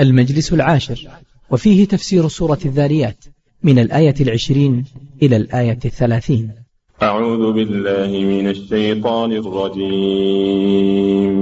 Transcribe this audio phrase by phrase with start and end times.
[0.00, 1.08] المجلس العاشر
[1.50, 3.24] وفيه تفسير سورة الذاريات
[3.62, 4.84] من الآية العشرين
[5.22, 6.50] إلى الآية الثلاثين.
[7.02, 11.40] أعوذ بالله من الشيطان الرجيم.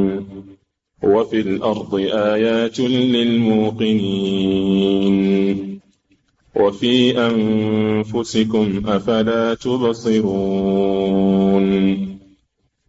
[1.02, 3.98] وفي الأرض آيات للموقنين.
[6.56, 12.07] وفي أنفسكم أفلا تبصرون.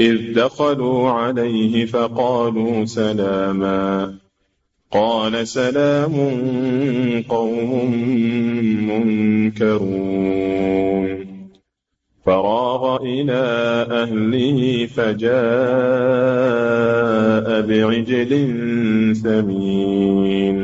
[0.00, 4.14] إذ دخلوا عليه فقالوا سلاما.
[4.92, 6.14] قال سلام
[7.28, 7.94] قوم
[8.88, 10.40] منكرون.
[12.26, 13.42] فراغ إلى
[13.90, 15.30] أهله فجاء
[17.60, 18.32] بعجل
[19.16, 20.60] سمين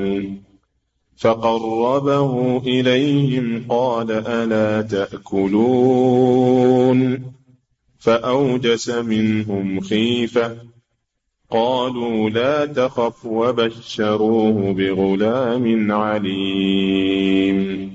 [1.16, 5.97] فقربه إليهم قال ألا تأكلون؟
[8.06, 10.56] فأوجس منهم خيفة.
[11.50, 17.92] قالوا لا تخف وبشروه بغلام عليم.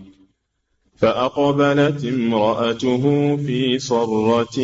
[0.98, 4.58] فأقبلت امرأته في صرة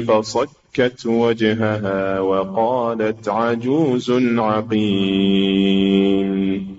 [0.00, 6.73] فصكت وجهها وقالت عجوز عقيم.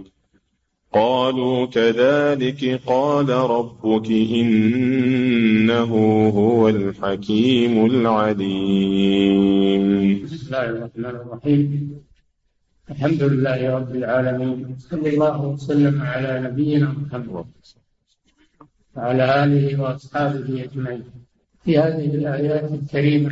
[0.95, 5.91] قالوا كذلك قال ربك إنه
[6.39, 9.03] هو الحكيم العليم.
[10.23, 11.91] بسم الله الرحمن الرحيم.
[12.91, 14.75] الحمد لله رب العالمين.
[14.79, 17.45] صلى الله وسلم على نبينا محمد
[18.95, 21.03] وعلى آله وأصحابه أجمعين.
[21.65, 23.31] في هذه الآيات الكريمة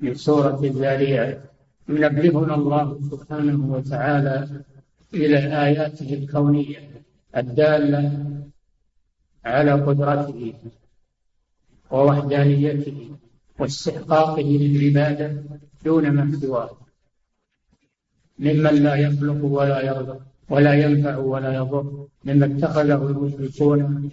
[0.00, 1.40] من سورة الذاريات
[1.88, 4.36] ينبهنا الله سبحانه وتعالى
[5.14, 6.90] إلى آياته الكونية
[7.36, 8.26] الدالة
[9.44, 10.54] على قدرته
[11.90, 13.10] ووحدانيته
[13.58, 15.42] واستحقاقه للعبادة
[15.84, 16.70] دون ما سواه.
[18.38, 20.20] ممن لا يخلق ولا يرزق
[20.50, 24.10] ولا ينفع ولا يضر مما اتخذه المشركون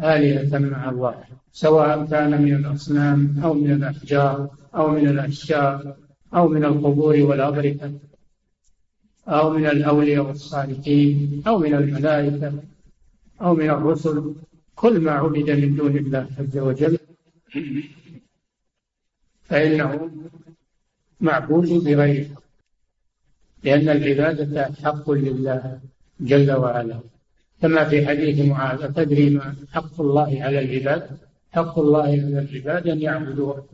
[0.00, 5.96] آلهة مع الله سواء كان من الأصنام أو من الأحجار أو من الأشجار
[6.34, 7.90] أو من القبور والأضرحة
[9.28, 12.52] أو من الأولياء والصالحين أو من الملائكة
[13.40, 14.34] أو من الرسل
[14.74, 16.98] كل ما عبد من دون الله عز وجل
[19.44, 20.10] فإنه
[21.20, 22.42] معبود بغيره
[23.64, 25.80] لأن العبادة حق لله
[26.20, 27.00] جل وعلا.
[27.62, 31.18] كما في حديث معاذ أتدري ما حق الله على العباد؟
[31.52, 33.66] حق الله على العباد أن يعبدوه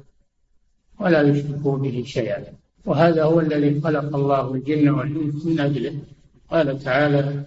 [1.00, 2.44] ولا يشركوا به شيئا.
[2.86, 5.98] وهذا هو الذي خلق الله الجن والإنس من أجله.
[6.50, 7.44] قال تعالى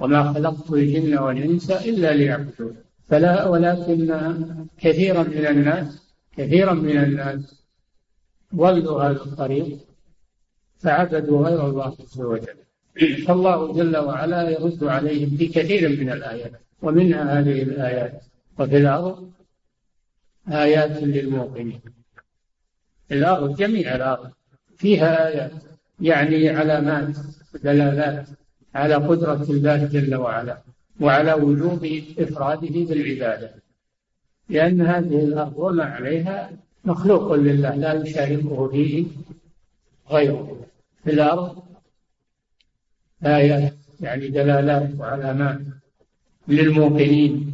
[0.00, 2.76] وما خلقت الجن والإنس إلا ليعبدون.
[3.08, 4.08] فلا ولكن
[4.78, 6.02] كثيرا من الناس
[6.36, 7.64] كثيرا من الناس
[8.54, 9.78] ضلوا هذا الطريق
[10.78, 12.64] فعبدوا غير الله عز وجل.
[13.26, 16.52] فالله جل وعلا يرد عليهم في كثير من الآيات
[16.82, 18.22] ومنها هذه الآيات
[18.58, 19.30] وفي الأرض
[20.48, 21.80] آيات للموقنين
[23.12, 24.30] الأرض جميع الأرض.
[24.76, 25.50] فيها
[26.00, 27.16] يعني علامات
[27.64, 28.28] دلالات
[28.74, 30.58] على قدرة الله جل وعلا
[31.00, 33.54] وعلى وجوب إفراده بالعبادة.
[34.48, 36.50] لأن هذه الأرض وما عليها
[36.84, 39.06] مخلوق لله لا يشاركه فيه
[40.10, 40.60] غيره.
[41.04, 41.62] في الأرض
[43.26, 45.60] آيات يعني دلالات وعلامات
[46.48, 47.52] للموقنين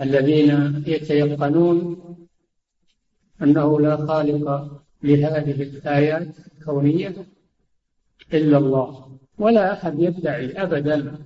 [0.00, 2.05] الذين يتيقنون
[3.42, 4.68] أنه لا خالق
[5.02, 7.14] لهذه الآيات الكونية
[8.34, 11.18] إلا الله ولا أحد يدعي أبدا.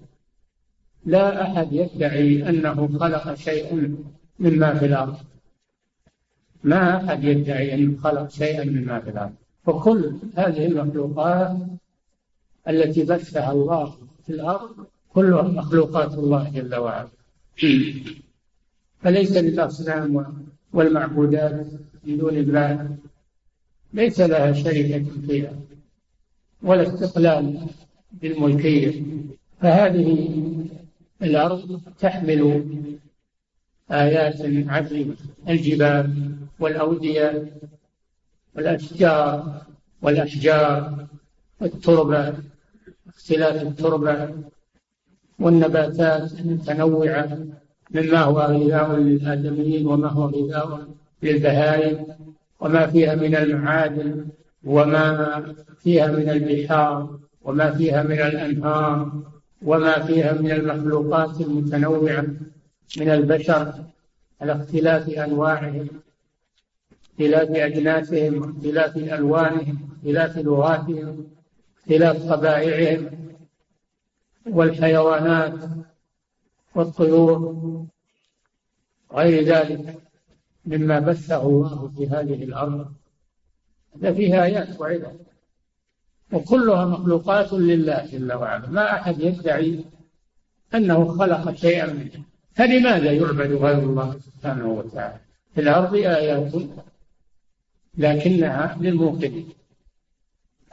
[1.05, 3.97] لا أحد يدعي أنه خلق شيئا
[4.39, 5.17] مما في الأرض.
[6.65, 9.35] ما أحد يدعي أنه خلق شيئا مما في الأرض.
[9.67, 11.57] فكل هذه المخلوقات
[12.69, 13.95] التي بثها الله
[14.27, 17.09] في الأرض كلها مخلوقات الله جل وعلا.
[19.03, 20.37] فليس للأصنام
[20.73, 21.67] والمعبودات
[22.05, 22.97] من دون الله
[23.93, 25.53] ليس لها شركة فيها
[26.63, 27.67] ولا استقلال
[28.13, 29.03] بالملكية.
[29.61, 30.39] فهذه
[31.23, 32.65] الأرض تحمل
[33.91, 35.17] آيات عظيمة
[35.49, 37.53] الجبال والأودية
[38.57, 39.63] والأشجار
[40.03, 41.07] والأشجار
[41.61, 42.35] والتربة
[43.09, 44.35] اختلاف التربة
[45.39, 47.39] والنباتات المتنوعة
[47.91, 50.89] مما هو غذاء للآدميين وما هو غذاء
[51.23, 52.07] للبهائم
[52.61, 54.27] وما فيها من المعادن
[54.65, 59.23] وما فيها من البحار وما فيها من الأنهار
[59.63, 62.27] وما فيها من المخلوقات المتنوعة
[62.99, 63.75] من البشر
[64.41, 65.89] على اختلاف أنواعهم
[67.13, 71.27] اختلاف أجناسهم اختلاف ألوانهم اختلاف لغاتهم
[71.79, 73.11] اختلاف طبائعهم
[74.47, 75.55] والحيوانات
[76.75, 77.87] والطيور
[79.13, 80.10] غير ذلك.
[80.65, 82.93] مما بثه الله في هذه الأرض.
[83.97, 85.13] هذا فيها آيات وعظة.
[86.33, 88.69] وكلها مخلوقات لله جل وعلا.
[88.69, 89.85] ما أحد يدعي
[90.75, 92.25] أنه خلق شيئا منه.
[92.55, 95.21] فلماذا يعبد غير الله سبحانه وتعالى؟
[95.55, 96.53] في الأرض آيات
[97.99, 99.49] لكنها للموقنين.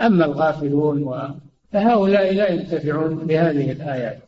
[0.02, 1.30] أما الغافلون و...
[1.72, 4.20] فهؤلاء لا ينتفعون بهذه الآيات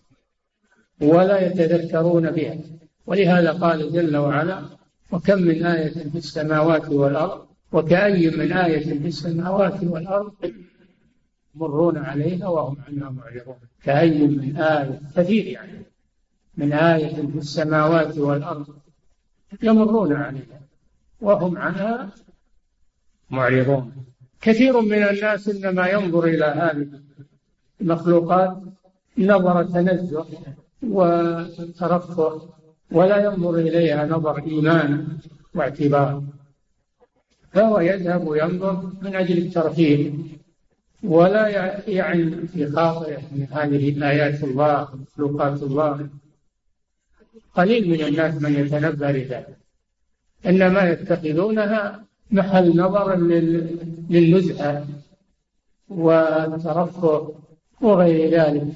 [1.01, 2.57] ولا يتذكرون بها.
[3.05, 4.78] ولهذا قال جل وعلا
[5.11, 10.33] وكم من آية في السماوات والأرض؟ وكأي من آية في السماوات والأرض
[11.55, 13.55] يمرون عليها وهم عنها معرضون.
[13.83, 15.81] كأي من آية كثير يعني.
[16.57, 18.67] من آية في السماوات والأرض
[19.63, 20.61] يمرون عليها
[21.21, 22.09] وهم عنها
[23.29, 23.91] معرضون.
[24.41, 26.87] كثير من الناس إنما ينظر إلى هذه
[27.81, 28.57] المخلوقات
[29.17, 30.25] نظر تنزه
[30.83, 32.41] وترفه
[32.91, 35.07] ولا ينظر إليها نظر إيمان
[35.55, 36.23] واعتبار.
[37.53, 40.11] فهو يذهب وينظر من أجل الترفيه
[41.03, 41.47] ولا
[41.89, 46.09] يعني في خاطره من هذه آيات الله ومخلوقات الله.
[47.55, 49.57] قليل من الناس من يتنبه لذلك
[50.45, 53.15] إنما يتخذونها محل نظر
[54.09, 54.87] للنزهة
[55.89, 57.33] والترفه
[57.81, 58.67] وغير ذلك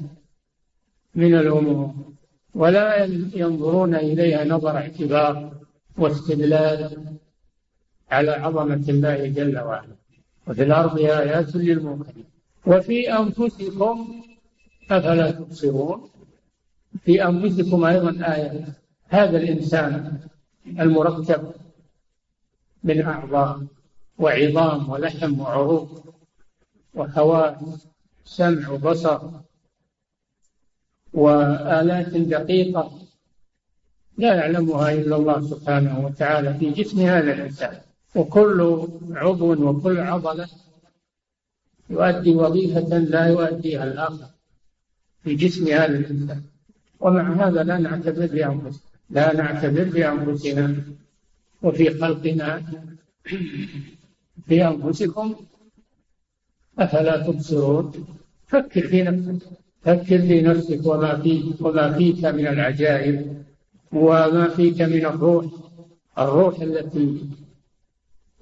[1.16, 2.13] من الأمور.
[2.54, 3.06] ولا
[3.36, 5.54] ينظرون إليها نظر اعتبار
[5.98, 7.04] واستدلال
[8.12, 9.96] على عظمة الله جل وعلا.
[10.48, 12.26] وفي الأرض آيات للمؤمنين.
[12.66, 14.22] وفي أنفسكم
[14.92, 16.10] أفلا تبصرون؟
[17.06, 18.66] في أنفسكم أيضا آية.
[19.08, 20.20] هذا الإنسان
[20.68, 21.52] المركب
[22.84, 23.62] من أعضاء
[24.18, 26.16] وعظام ولحم وعروق
[26.94, 27.88] وحواس
[28.26, 29.22] سمع وبصر
[31.14, 32.92] وآلات دقيقة
[34.18, 37.78] لا يعلمها إلا الله سبحانه وتعالى في جسم هذا الإنسان.
[38.16, 40.48] وكل عضو وكل عضلة
[41.90, 44.30] يؤدي وظيفة لا يؤديها الآخر
[45.24, 46.44] في جسم هذا الإنسان.
[47.00, 50.76] ومع هذا لا نعتبر بأنفسنا لا نعتبر بأنفسنا
[51.62, 52.64] وفي خلقنا.
[54.48, 55.36] في أنفسكم
[56.80, 58.08] أفلا تبصرون؟
[58.48, 59.48] فكر في نفسك.
[59.86, 63.44] فكر في نفسك وما فيك وما فيك من العجائب
[63.92, 65.46] وما فيك من الروح.
[66.20, 67.30] الروح التي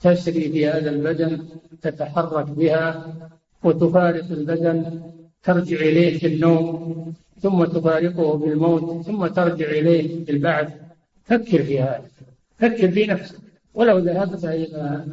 [0.02, 1.42] تسري في هذا البدن
[1.82, 3.14] تتحرك بها
[3.64, 5.02] وتفارق البدن
[5.44, 10.74] ترجع إليه في النوم ثم تفارقه بالموت ثم ترجع إليه في البعث.
[11.24, 12.06] فكر في هذا.
[12.60, 13.36] فكر في نفسك.
[13.74, 15.06] ولو ذهبت إلى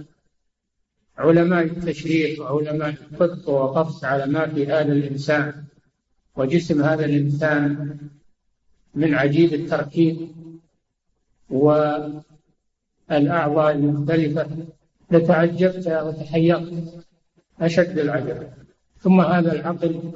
[1.18, 5.64] علماء التشريح وعلماء الطب ووقفت على ما في هذا الإنسان
[6.38, 7.98] وجسم هذا الإنسان
[8.94, 10.28] من عجيب التركيب
[11.50, 12.22] والأعضاء
[13.72, 14.48] المختلفة.
[15.10, 17.04] لتعجبت وتحيرت
[17.60, 18.48] أشد العجب.
[19.00, 20.12] ثم هذا العقل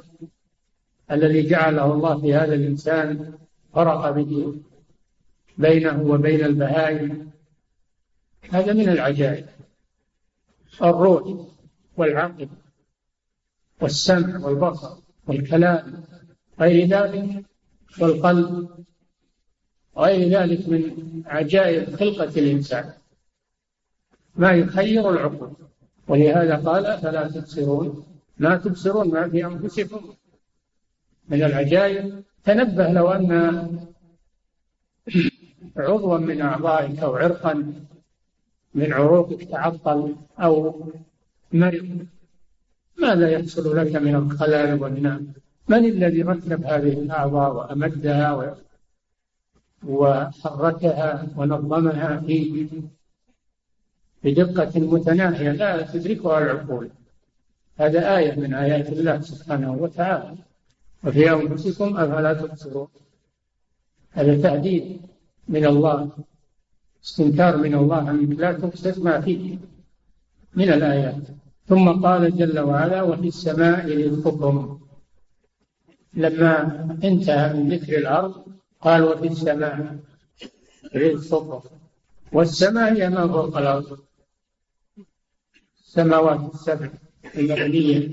[1.11, 3.33] الذي جعله الله في هذا الإنسان
[3.73, 4.55] فرق به
[5.57, 7.31] بينه وبين البهائم.
[8.51, 9.45] هذا من العجائب.
[10.81, 11.47] الروح
[11.97, 12.49] والعقل
[13.81, 16.03] والسمع والبصر والكلام
[16.59, 17.45] غير ذلك
[17.99, 18.69] والقلب
[19.97, 22.93] غير ذلك من عجائب خلقة الإنسان.
[24.35, 25.51] ما يخير العقول.
[26.07, 28.05] ولهذا قال فلا تبصرون؟
[28.37, 30.13] ما تبصرون ما في أنفسكم.
[31.29, 32.23] من العجائب.
[32.43, 33.79] تنبه لو أن
[35.77, 37.73] عضوا من أعضائك أو عرقا
[38.73, 40.85] من عروقك تعطل أو
[41.51, 42.07] مرض
[42.97, 45.33] ماذا يحصل لك من الخلل والنام
[45.67, 48.55] من الذي رتب هذه الأعضاء وأمدها
[49.83, 52.67] وحركها ونظمها في
[54.23, 56.89] بدقة متناهية لا تدركها العقول.
[57.77, 60.35] هذا آية من آيات الله سبحانه وتعالى.
[61.03, 62.87] وفي أنفسكم أفلا تبصرون.
[64.11, 65.01] هذا تهديد
[65.47, 66.09] من الله
[67.03, 69.59] استنكار من الله أنك لا تبصر ما فيك
[70.55, 71.23] من الآيات.
[71.67, 74.79] ثم قال جل وعلا وفي السماء رزقكم.
[76.15, 78.45] لما انتهى من ذكر الأرض
[78.81, 79.97] قال وفي السماء
[80.95, 81.61] رزقكم
[82.31, 83.99] والسماء هي ما فوق الأرض.
[85.85, 86.89] السماوات السبع
[87.37, 88.09] المبنية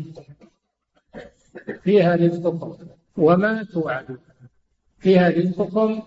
[1.82, 2.76] فيها رزقكم
[3.16, 4.18] وما توعدون.
[4.98, 6.02] فيها رزقكم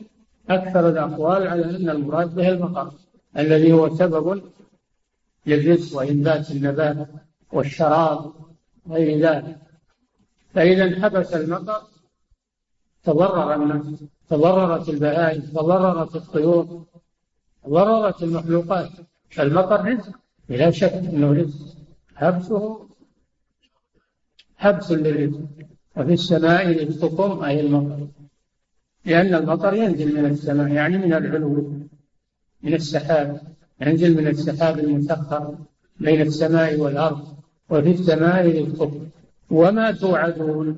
[0.50, 2.91] أكثر الأقوال على أن المراد به المطر
[3.38, 4.41] الذي هو سبب
[5.45, 7.07] للرزق وإنبات النبات
[7.51, 8.33] والشراب
[8.89, 9.57] غير ذلك.
[10.53, 11.81] فإذا انحبس المطر
[13.03, 16.86] تضرر الناس تضررت البهائم تضررت الطيور
[17.65, 18.89] تضررت المخلوقات.
[19.39, 20.19] المطر رزق
[20.50, 21.77] بلا شك إنه رزق.
[22.15, 22.88] حبسه
[24.57, 25.39] حبس للرزق.
[25.98, 28.07] وفي السماء رزقكم أي المطر.
[29.05, 31.74] لأن المطر ينزل من السماء يعني من العلو
[32.63, 33.41] من السحاب.
[33.81, 35.57] ينزل من السحاب المسخر
[36.00, 37.38] بين السماء والأرض.
[37.69, 39.10] وفي السماء رزقكم.
[39.53, 40.77] وما توعدون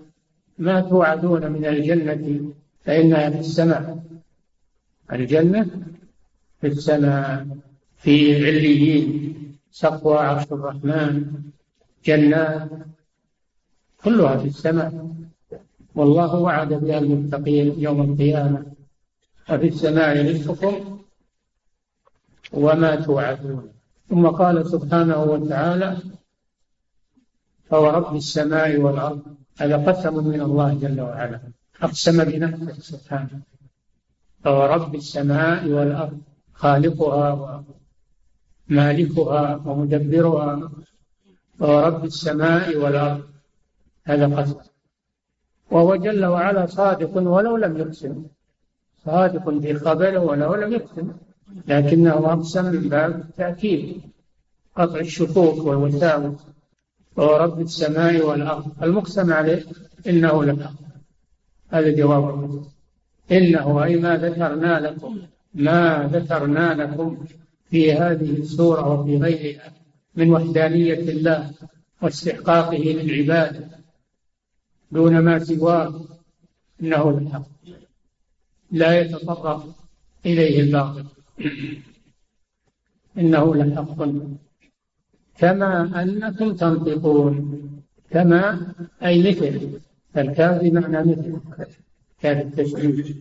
[0.58, 2.51] ما توعدون من الجنة
[2.84, 4.03] فإنها في السماء.
[5.12, 5.70] الجنة
[6.62, 7.48] في السماء
[7.98, 8.15] في
[8.46, 9.36] عليين
[9.72, 11.12] سقوى عرش الرحمن
[12.05, 12.70] جنات
[14.03, 15.15] كلها في السماء.
[15.96, 18.65] والله وعد بها المتقين يوم القيامة.
[19.50, 21.00] وفي السماء رزقكم
[22.53, 23.72] وما توعدون.
[24.10, 25.98] ثم قال سبحانه وتعالى
[27.69, 29.22] فورب السماء والأرض
[29.60, 31.39] هذا قسم من الله جل وعلا.
[31.81, 33.39] أقسم بنفسه سبحانه.
[34.43, 36.17] فورب السماء والأرض
[36.53, 37.63] خالقها
[38.69, 40.72] ومالكها ومدبرها.
[41.60, 43.24] فورب السماء والأرض
[44.03, 44.55] هذا قسم.
[45.72, 48.25] وهو جل وعلا صادق ولو لم يقسم.
[49.05, 51.12] صادق في خبره ولو لم يقسم.
[51.67, 54.01] لكنه أقسم من باب التأكيد
[54.75, 56.54] قطع الشكوك والوساوس.
[57.15, 58.84] ورب السماء والأرض.
[58.84, 59.63] المقسم عليه
[60.07, 60.74] إنه لحق
[61.69, 62.63] هذا جواب
[63.31, 65.22] إنه أي ما ذكرنا لكم
[65.53, 67.25] ما ذكرنا لكم
[67.69, 69.74] في هذه السورة وفي غيرها
[70.15, 71.51] من وحدانية الله
[72.01, 73.72] واستحقاقه للعباد
[74.91, 76.01] دون ما سواه
[76.81, 77.48] إنه الحق
[78.72, 79.75] لا يتطرق
[80.25, 81.05] إليه الباطل.
[83.19, 84.05] إنه لحق.
[85.38, 87.62] كما أنكم تنطقون.
[88.10, 88.74] كما
[89.04, 89.80] أي مثل
[90.18, 91.38] الكاف بمعنى مثل
[92.22, 93.15] كاف التشبيه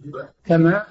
[0.45, 0.83] كما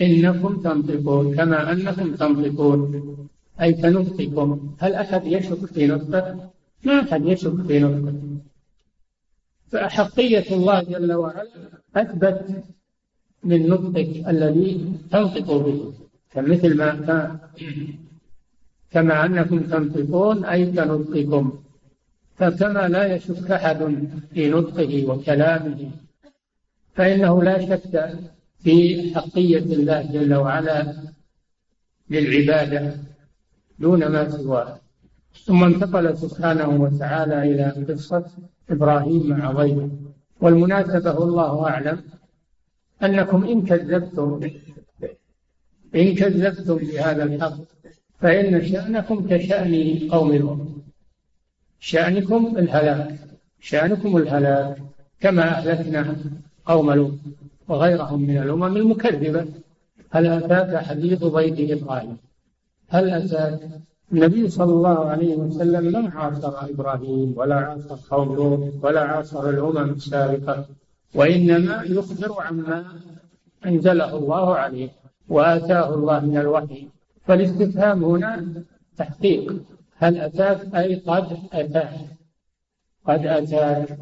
[0.00, 3.16] إنكم تنطقون كما أنكم تنطقون.
[3.60, 6.50] أي كنطقكم هل أحد يشك في نطقه؟
[6.84, 8.14] ما أحد يشك في نطقه.
[9.70, 11.46] فأحقية الله جل وعلا
[11.96, 12.64] أثبت
[13.44, 15.92] من نطقك الذي تنطق به.
[16.30, 17.38] كمثل ما
[18.94, 21.58] كما أنكم تنطقون أي كنطقكم
[22.36, 23.80] فكما لا يشك أحد
[24.34, 25.90] في نطقه وكلامه
[26.94, 28.18] فإنه لا شك
[28.58, 28.76] في
[29.14, 30.94] حقية الله جل وعلا
[32.10, 32.96] للعبادة
[33.78, 34.78] دون ما سواه.
[35.46, 38.24] ثم انتقل سبحانه وتعالى إلى قصة
[38.70, 39.90] إبراهيم مع ضيفه
[40.40, 42.02] والمناسبة والله أعلم
[43.02, 44.40] أنكم إن كذبتم
[45.94, 47.73] إن كذبتم بهذا الحق
[48.24, 49.74] فإن شأنكم كشأن
[50.10, 50.58] قوم لوط.
[51.80, 53.18] شأنكم الهلاك
[53.60, 54.76] شأنكم الهلاك
[55.20, 56.16] كما أهلكنا
[56.66, 57.12] قوم لوط
[57.68, 59.46] وغيرهم من الأمم المكذبة.
[60.10, 62.16] هل أتاك حديث ضيف إبراهيم؟
[62.88, 63.60] هل أتاك؟
[64.12, 69.90] النبي صلى الله عليه وسلم لم عاصر إبراهيم ولا عاصر قوم لوط ولا عاصر الأمم
[69.90, 70.66] السابقة
[71.14, 72.84] وإنما يخبر عما
[73.66, 74.88] أنزله الله عليه
[75.28, 76.88] وآتاه الله من الوحي.
[77.24, 78.64] فالاستفهام هنا
[78.96, 79.62] تحقيق.
[79.96, 81.94] هل أتاك؟ أي قد أتاك.
[83.06, 83.98] قد أتاك.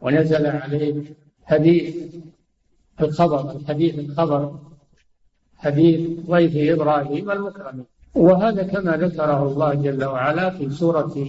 [0.00, 2.14] ونزل عليك حديث
[3.00, 4.58] الخبر الحديث الخبر.
[5.56, 7.84] حديث ضيف إبراهيم المكرم
[8.14, 11.26] وهذا كما ذكره الله جل وعلا في سورة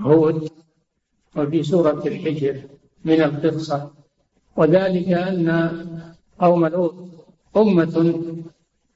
[0.00, 0.48] هود
[1.36, 2.62] وفي سورة الحجر
[3.04, 3.90] من القصة.
[4.56, 5.70] وذلك أن
[6.38, 6.94] قوم لوط
[7.56, 8.22] أمة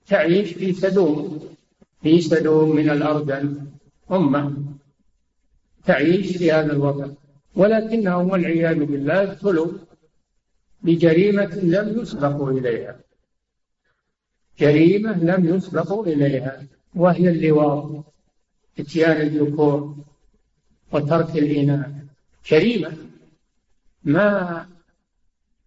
[0.06, 1.48] تعيش في سدوم
[2.02, 3.66] في سدوم من الأردن
[4.10, 4.56] أمة
[5.84, 7.08] تعيش في هذا الوضع
[7.56, 9.72] ولكنهم والعياذ بالله ابتلوا
[10.82, 13.00] بجريمة لم يسبقوا إليها.
[14.58, 16.62] جريمة لم يسبقوا إليها.
[16.94, 18.04] وهي اللواط
[18.78, 19.96] اتيان الذكور
[20.92, 21.90] وترك الإناث
[22.46, 22.92] جريمة
[24.04, 24.66] ما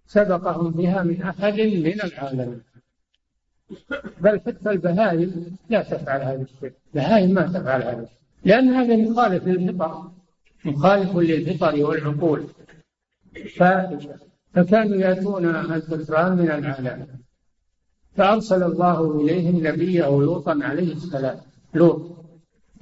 [0.07, 2.61] سبقهم بها من أحد من العالمين.
[4.21, 6.73] بل حتى البهائم لا تفعل هذا الشيء.
[6.95, 8.17] البهائم ما تفعل هذا الشيء.
[8.45, 10.11] لأن هذا مخالف للفطر
[10.65, 12.45] مخالف للفطر والعقول.
[14.53, 17.07] فكانوا يأتون الذكران من العالم
[18.15, 21.37] فأرسل الله إليهم نبيه لوطا عليه السلام.
[21.73, 22.25] لوط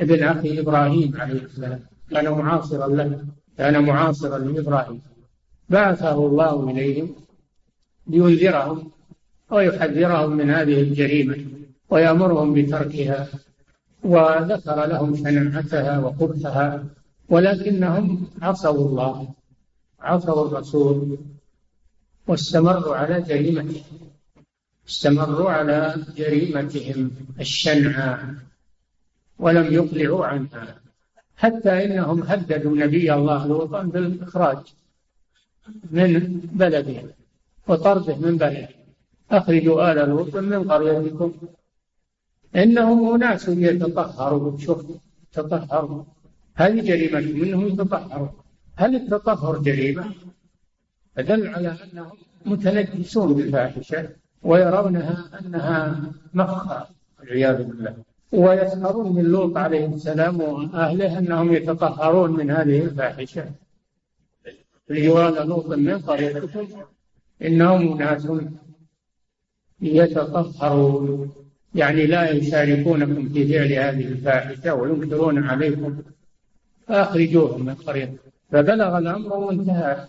[0.01, 1.79] ابن أخي إبراهيم عليه السلام.
[2.12, 3.25] كان معاصرا له
[3.58, 5.01] كان معاصرا لإبراهيم.
[5.70, 7.15] بعثه الله إليهم
[8.08, 8.91] لينذرهم.
[9.51, 11.38] ويحذرهم من هذه الجريمة
[11.89, 13.27] ويأمرهم بتركها
[14.04, 16.86] وذكر لهم شناعتها وقبحها
[17.30, 19.34] ولكنهم عصوا الله
[20.00, 21.18] عصوا الرسول
[22.27, 23.84] واستمروا على جريمتهم
[24.89, 28.36] استمروا على جريمتهم الشنعاء
[29.39, 30.80] ولم يقلعوا عنها
[31.38, 34.58] حتى إنهم هددوا نبي الله لوطا بالإخراج
[35.92, 37.04] من بلده
[37.68, 38.76] وطرده من بلده.
[39.31, 41.34] أخرجوا آل لوط من قريتكم.
[42.55, 44.57] إنهم أناس يتطهرون.
[44.57, 44.86] شوف
[45.34, 46.03] تطهروا
[46.55, 48.29] هذه جريمة منهم يتطهرون
[48.75, 50.05] هل التطهر جريمة؟
[51.15, 54.10] فدل على أنهم متلبسون بالفاحشة
[54.43, 56.01] ويرونها أنها
[56.34, 56.88] مفخر
[57.19, 57.96] والعياذ بالله.
[58.31, 63.46] ويسخرون من لوط عليه السلام وأهله أنهم يتطهرون من هذه الفاحشة.
[64.91, 66.67] رجوان لوط من قريتكم.
[67.41, 68.27] إنهم أناس
[69.81, 71.31] يتطهرون.
[71.75, 76.01] يعني لا يشاركونكم في فعل هذه الفاحشة وينكرون عليكم.
[76.88, 78.17] فأخرجوهم من قريتكم
[78.51, 80.07] فبلغ الأمر وانتهى.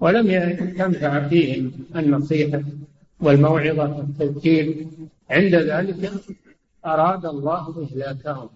[0.00, 0.26] ولم
[0.78, 2.62] تنفع فيهم النصيحة
[3.20, 4.86] والموعظة والتذكير
[5.30, 6.12] عند ذلك
[6.86, 8.48] أراد الله إهلاكهم.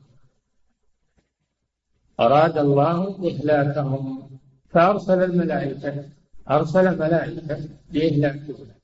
[2.20, 4.30] أراد الله إهلاكهم.
[4.70, 6.04] فأرسل الملائكة.
[6.50, 7.58] أرسل ملائكة
[7.92, 8.79] لإهلاكهم.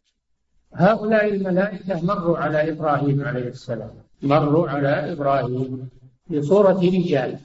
[0.76, 3.90] هؤلاء الملائكة مروا على إبراهيم عليه السلام.
[4.22, 5.88] مروا على إبراهيم
[6.30, 7.38] بصورة رجال.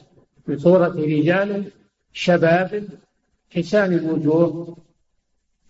[0.47, 1.71] بصورة رجال
[2.13, 2.83] شباب
[3.55, 4.77] حسان الوجوه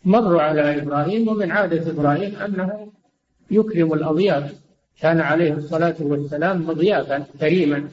[0.06, 2.88] مروا على إبراهيم ومن عادة إبراهيم أنه
[3.52, 4.62] يكرم الأضياف.
[5.02, 7.90] كان عليه الصلاة والسلام مضيافا كريما.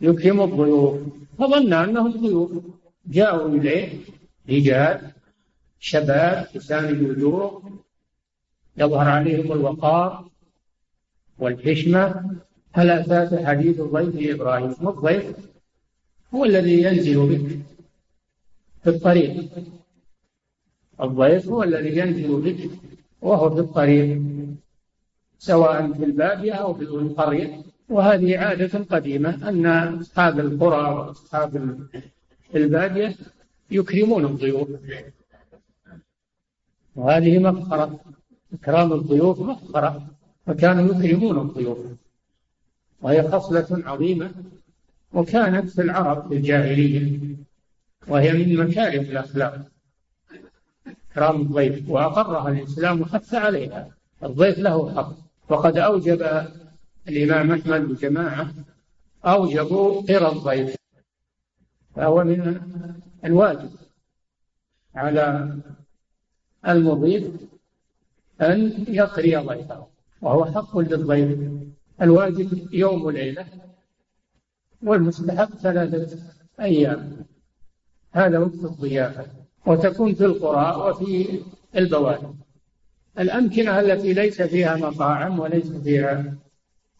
[0.00, 0.98] يكرم الضيوف.
[1.38, 2.50] فظن أنهم ضيوف.
[3.06, 3.88] جاءوا إليه
[4.50, 5.00] رجال
[5.80, 7.80] شباب حسان الوجوه
[8.76, 10.30] يظهر عليهم الوقار
[11.38, 12.36] والحشمة
[12.72, 14.70] هل أتاك حديث الضيف إبراهيم.
[14.70, 15.36] الضيف؟
[16.34, 17.58] هو الذي ينزل بك
[18.82, 19.50] في الطريق.
[21.02, 22.70] الضيف هو الذي ينزل بك
[23.22, 24.22] وهو في الطريق
[25.38, 27.62] سواء في البادية أو في القرية.
[27.88, 31.80] وهذه عادة قديمة أن أصحاب القرى وأصحاب
[32.54, 33.16] البادية
[33.70, 34.68] يكرمون الضيوف.
[36.96, 38.00] وهذه مفخرة
[38.52, 40.06] إكرام الضيوف مفخرة
[40.46, 41.78] فكانوا يكرمون الضيوف.
[43.02, 44.30] وهي خصلة عظيمة
[45.12, 47.18] وكانت في العرب في الجاهلية
[48.08, 49.66] وهي من مكارم الأخلاق.
[51.10, 53.88] إكرام الضيف وأقرها الإسلام وحث عليها.
[54.22, 55.12] الضيف له حق
[55.48, 56.46] وقد أوجب
[57.08, 58.54] الإمام أحمد وجماعة
[59.24, 60.76] أوجبوا قرى الضيف.
[61.96, 62.60] فهو من
[63.24, 63.70] الواجب
[64.94, 65.56] على
[66.68, 67.49] المضيف
[68.40, 69.86] أن يقري ضيفه
[70.22, 71.38] وهو حق للضيف.
[72.02, 73.46] الواجب يوم وليلة
[74.82, 76.18] والمستحب ثلاثة
[76.60, 77.26] أيام.
[78.12, 79.26] هذا وقت الضيافة
[79.66, 81.40] وتكون في القرى وفي
[81.76, 82.26] البوادي
[83.18, 86.34] الأمكنة التي ليس فيها مطاعم وليس فيها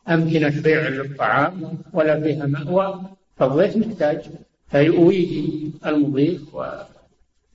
[0.09, 3.01] أمكنة بيع للطعام ولا فيها مأوى
[3.37, 4.31] فالضيف محتاج
[4.69, 6.57] فيؤويه المضيف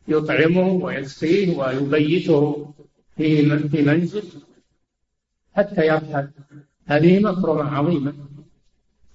[0.07, 2.73] ويطعمه ويسقيه ويبيته.
[3.17, 4.23] في في منزل
[5.55, 6.29] حتى يرحل.
[6.85, 8.13] هذه مكرمة عظيمة.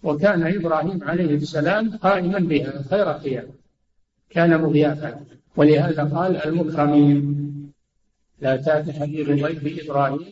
[0.02, 3.48] وكان إبراهيم عليه السلام قائما بها خير قيام
[4.30, 5.24] كان مضيافا.
[5.56, 7.46] ولهذا قال المكرمين.
[8.40, 10.26] لا تأت حديث ضيف إبراهيم.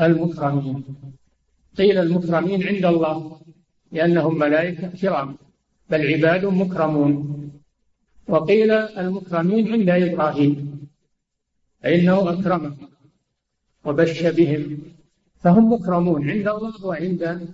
[0.00, 0.84] المكرمين.
[1.78, 3.40] قيل المكرمين عند الله
[3.92, 5.36] لأنهم ملائكة كرام
[5.90, 7.50] بل عباد مكرمون.
[8.28, 10.80] وقيل المكرمين عند إبراهيم.
[11.82, 12.89] فإنه أكرمهم
[13.84, 14.78] وبش بهم
[15.40, 17.48] فهم مكرمون عند الله وعند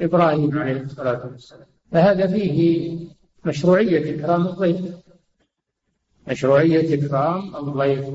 [0.00, 1.66] إبراهيم عليه الصلاة والسلام.
[1.92, 2.98] فهذا فيه
[3.44, 4.94] مشروعية إكرام الضيف.
[6.28, 8.06] مشروعية إكرام الضيف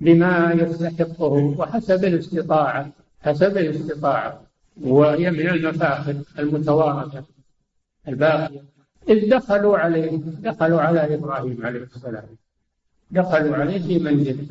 [0.00, 4.42] بما يستحقه وحسب الاستطاعة حسب الاستطاعة
[4.82, 7.24] وهي من المفاخر المتوارثة
[8.08, 8.62] الباقية.
[9.08, 12.24] إذ دخلوا عليه دخلوا على إبراهيم عليه السلام.
[13.10, 14.46] دخلوا عليه في منزله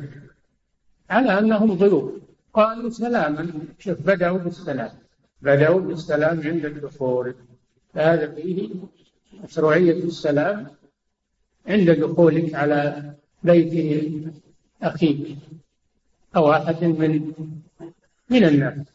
[1.10, 2.21] على أنهم ضيوف.
[2.54, 3.52] قالوا سلاما.
[3.78, 4.90] شوف بدأوا بالسلام.
[5.42, 7.34] بدأوا بالسلام عند الدخول.
[7.94, 8.68] هذا فيه
[9.44, 10.66] مشروعية السلام
[11.66, 13.12] عند دخولك على
[13.42, 13.72] بيت
[14.82, 15.36] أخيك
[16.36, 17.32] أو أحد من
[18.30, 18.86] من الناس.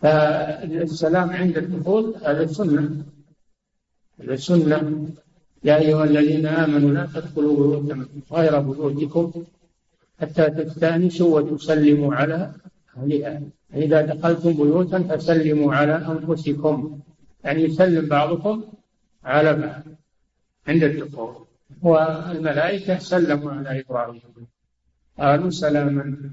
[0.00, 3.04] فالسلام عند الدخول هذا سنة.
[4.20, 5.08] هذا سنة.
[5.64, 9.44] يا أيها الذين آمنوا لا تدخلوا بيوتا غير بيوتكم.
[10.22, 12.52] حتى تستأنسوا وتسلموا على
[12.96, 13.42] أهلها
[13.74, 17.00] إذا دخلتم بيوتا فسلموا على أنفسكم.
[17.44, 18.64] يعني يسلم بعضكم
[19.24, 19.82] على بعض
[20.68, 21.46] عند الدخول.
[21.82, 24.22] والملائكة سلموا على إبراهيم.
[25.18, 26.30] قالوا سلاما.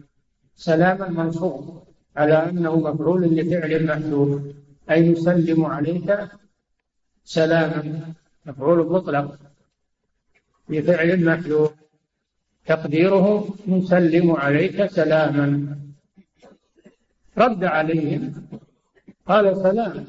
[0.56, 1.84] سلاما منصوب
[2.17, 4.41] على أنه مفعول لفعل محذوف.
[4.91, 6.10] أي نسلم عليك
[7.23, 8.13] سلاما.
[8.45, 9.39] مفعول مطلق
[10.69, 11.71] لفعل محذوف.
[12.69, 15.77] تقديره نسلم عليك سلاما.
[17.38, 18.34] رد عليهم
[19.27, 20.05] قال سلام.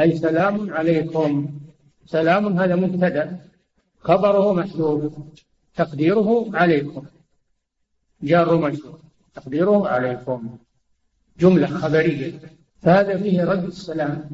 [0.00, 1.30] أي سلام عليكم.
[2.06, 3.40] سلام هذا مبتدأ.
[4.00, 5.12] خبره محذوف
[5.76, 7.06] تقديره عليكم.
[8.22, 9.00] جار مجرور
[9.34, 10.58] تقديره عليكم.
[11.40, 12.32] جملة خبرية.
[12.82, 14.30] فهذا فيه رد السلام.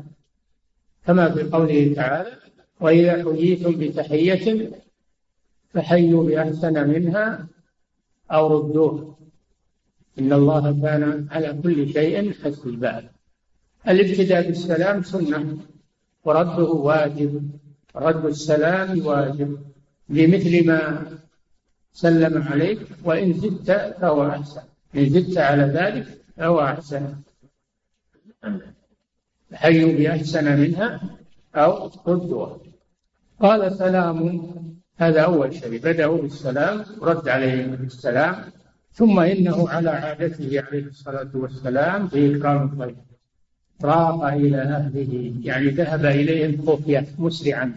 [1.06, 2.32] كما في قوله تعالى
[2.80, 4.70] وإذا حييتم بتحية
[5.74, 7.46] فحيوا بأحسن منها
[8.30, 9.16] أو ردوه.
[10.18, 13.08] إن الله كان على كل شيء حسيبا.
[13.88, 15.58] الابتداء بالسلام سنة
[16.24, 17.50] ورده واجب
[17.96, 19.58] رد السلام واجب.
[20.08, 21.06] بمثل ما
[21.92, 24.62] سلم عليك وإن زدت فهو أحسن.
[24.96, 26.06] إن زدت على ذلك
[26.36, 27.14] فهو أحسن.
[29.54, 31.00] حيوا بأحسن منها
[31.54, 32.58] أو ردوها
[33.40, 34.42] قال سلام
[34.98, 35.78] هذا أول شيء.
[35.78, 38.36] بدأوا بالسلام رد عليهم بالسلام
[38.92, 42.96] ثم إنه على عادته عليه الصلاة والسلام في إكرام الضيف
[43.84, 47.74] راق إلى أهله يعني ذهب إليهم خفية مسرعا.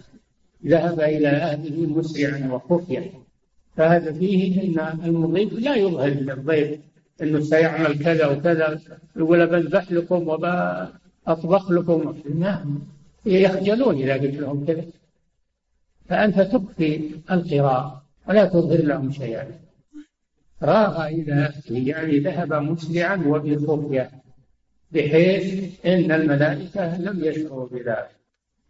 [0.65, 3.11] ذهب إلى أهله مسرعا وخفية.
[3.77, 6.79] فهذا فيه أن المضيف لا يظهر للضيف
[7.21, 8.79] أنه سيعمل كذا وكذا
[9.15, 12.15] يقول بذبح لكم وبأطبخ لكم.
[12.39, 12.79] نعم
[13.25, 14.85] يخجلون إذا قلت لهم كذا.
[16.09, 19.47] فأنت تخفي القراءة ولا تظهر لهم شيئا.
[20.63, 24.11] راغ إلى يعني ذهب مسرعا وبخفية
[24.91, 28.15] بحيث إن الملائكة لم يشعروا بذلك.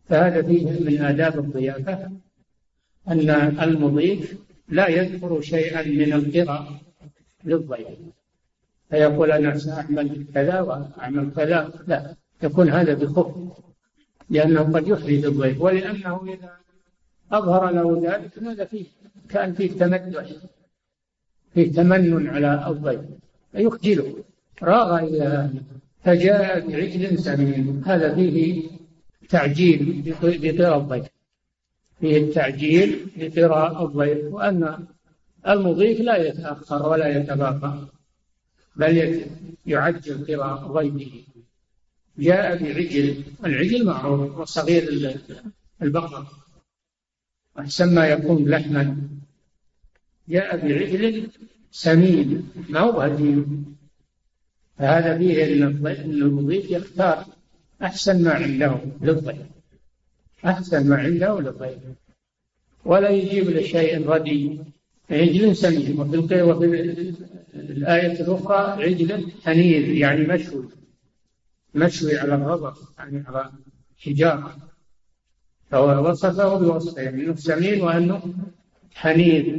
[0.10, 2.12] فهذا فيه من آداب الضيافة
[3.08, 3.30] أن
[3.62, 4.38] المضيف
[4.70, 6.82] لا يذكر شيئا من القراءة
[7.44, 7.88] للضيف
[8.90, 11.74] فيقول أنا سأعمل كذا وأعمل كذا.
[11.88, 13.36] لا يكون هذا بخف
[14.30, 15.62] لأنه قد يحرج الضيف.
[15.62, 16.65] ولأنه إذا
[17.32, 18.44] أظهر له ذلك.
[18.44, 18.86] ماذا فيه؟
[19.30, 20.26] كأن فيه تمدح
[21.54, 23.02] فيه تمن على الضيف
[23.52, 24.24] فيخجله
[24.64, 25.50] راغ إلى
[26.04, 27.84] فجاء بعجل سمين.
[27.86, 28.64] هذا فيه
[29.30, 31.06] تعجيل بقراء الضيف.
[32.00, 34.34] فيه التعجيل بقراء الضيف.
[34.34, 34.88] وأن
[35.48, 37.88] المضيف لا يتأخر ولا يتباطأ
[38.76, 39.22] بل
[39.66, 41.24] يعجل قراء ضيفه.
[42.20, 43.24] جاء بعجل.
[43.46, 45.18] العجل معروف وصغير
[45.82, 46.28] البقر.
[47.60, 48.98] أحسن ما يكون لحما.
[50.30, 51.28] جاء بعجل
[51.72, 53.76] سمين ما هو هديم؟
[54.78, 55.88] فهذا فيه أن
[56.22, 57.26] المضيف يختار
[57.84, 59.48] أحسن ما عنده للضيف.
[60.46, 61.80] أحسن ما عنده للضيف.
[62.86, 64.60] ولا يجيب لشيء ردي.
[65.10, 66.00] عجل سمين.
[66.00, 66.66] وفي وفي
[67.54, 70.70] الآية الأخرى عجل حنيذ يعني مشوي.
[71.76, 73.52] مشوي على الربر يعني على
[73.98, 74.58] حجارة.
[75.74, 78.22] وصفه بوصفين يعني إنه سمين وأنه
[78.96, 79.58] حنيذ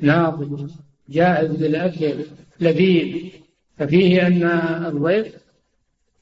[0.00, 0.70] ناضج
[1.08, 2.24] جاهز للأكل
[2.60, 3.38] لذيذ.
[3.78, 4.42] ففيه أن
[4.86, 5.36] الضيف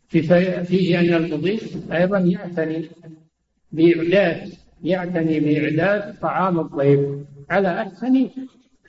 [0.09, 2.89] فيه أن المضيف أيضا يعتني
[3.73, 4.53] بإعداد
[4.85, 7.01] يعتني بإعداد طعام الضيف
[7.51, 8.29] على أحسن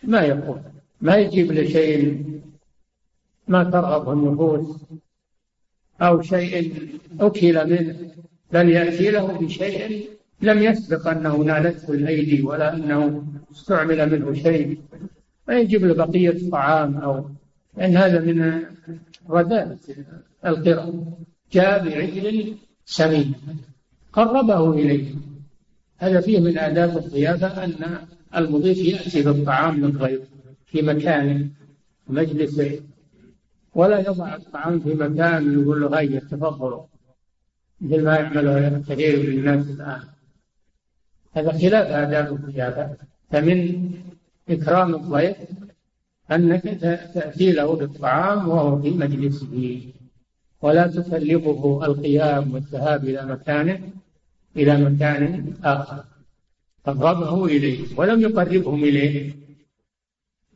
[0.04, 0.64] ما يكون
[1.02, 2.26] ما يجيب لشيء
[3.48, 4.82] ما ترغبه النفوس
[6.02, 6.74] أو شيء
[7.20, 7.96] أكل منه
[8.52, 10.10] بل يأتي له بشيء
[10.42, 14.82] لم يسبق أنه نالته الأيدي ولا أنه استعمل منه شيء.
[15.46, 17.30] فيجب له بقية الطعام أو
[17.78, 18.64] لأن هذا من
[19.30, 19.78] رذالة
[20.46, 21.04] القرى
[21.52, 23.34] جاء بعجل سمين.
[24.14, 25.16] قربه إليه.
[25.98, 27.98] هذا فيه من آداب الضيافة أن
[28.36, 30.22] المضيف يأتي بالطعام للضيف
[30.66, 31.50] في مكانه
[32.08, 32.80] مجلسه.
[33.76, 36.84] ولا يضع الطعام في مكان يقول له هيا تفضلوا
[37.82, 40.17] مثل ما يعمله كثير من الناس الآن.
[41.38, 42.96] هذا خلاف آداب الضيافة
[43.32, 43.92] فمن
[44.50, 45.38] إكرام الضيف
[46.32, 46.64] أنك
[47.14, 49.82] تأتي له بالطعام وهو في مجلسه
[50.62, 53.80] ولا تسلبه القيام والذهاب إلى مكانه
[54.56, 56.04] إلى مكان آخر.
[56.86, 59.34] قربه إليه ولم يقربهم إليه.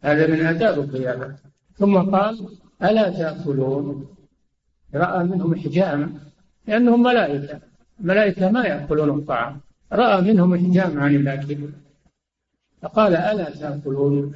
[0.02, 1.36] هذا من آداب الضيافة
[1.76, 2.48] ثم قال
[2.84, 4.16] ألا تأكلون؟
[4.94, 6.10] رأى منهم حجامة
[6.68, 7.60] لأنهم ملائكة.
[8.00, 9.62] الملائكة ما يأكلون الطعام.
[9.94, 11.58] رأى منهم إحجام عن الأكل
[12.82, 14.34] فقال ألا تأكلون؟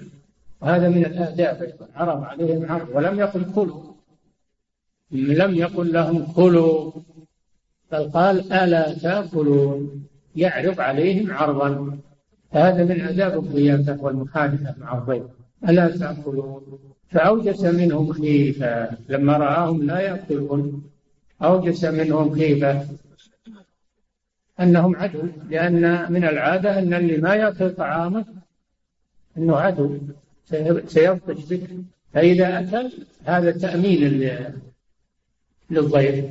[0.62, 3.84] وهذا من الآداب عرض عليهم عرض ولم يقل كلوا.
[5.12, 6.92] لم يقل لهم كلوا.
[7.92, 10.04] بل قال ألا تأكلون؟
[10.36, 11.98] يعرض عليهم عرضا.
[12.52, 15.24] هذا من آداب الضيافة والمخالفة مع الضيف.
[15.70, 18.90] ألا تأكلون؟ فأوجس منهم خيفة.
[19.10, 20.84] لما رآهم لا يأكلون
[21.44, 22.86] أوجس منهم خيفة.
[24.60, 28.26] أنهم عدو لأن من العادة أن اللي ما يأكل طعامه
[29.38, 29.98] أنه عدو.
[30.88, 31.68] سيبطش به.
[32.14, 32.92] فإذا أكل
[33.26, 34.30] هذا تأمين
[35.70, 36.26] للضيف.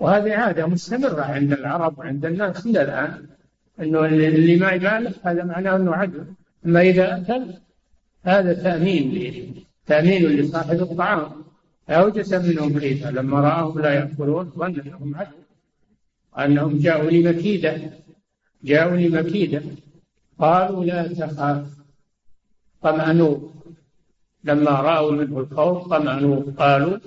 [0.00, 3.26] وهذه عادة مستمرة عند العرب وعند الناس إلى الآن
[3.80, 6.18] أنه اللي ما يبالغ هذا معناه أنه عدو.
[6.66, 7.54] أما إذا أكل
[8.24, 9.54] هذا تأمين
[9.86, 11.44] تأمين لصاحب الطعام.
[11.88, 15.43] أوجس منهم خيفة لما رآهم لا يأكلون ظن أنهم عدو.
[16.38, 17.90] أنهم جاءوا لمكيدة
[18.64, 19.62] جاءوا لمكيدة
[20.38, 21.66] قالوا لا تخاف
[22.82, 23.38] طمأنوا.
[24.44, 26.98] لما رأوا منه الخوف طمأنوا قالوا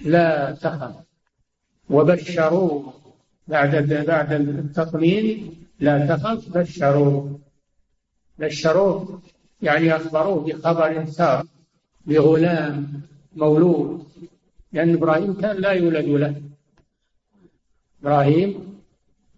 [0.00, 0.94] لا تخف
[1.90, 2.94] وبشروه
[3.48, 7.40] بعد بعد التطمين لا تخف بشروه
[8.38, 9.22] بشروه
[9.62, 11.46] يعني أخبروه بخبر سار
[12.06, 13.02] بغلام
[13.36, 14.06] مولود.
[14.72, 16.49] لأن إبراهيم كان لا يولد له.
[18.02, 18.80] إبراهيم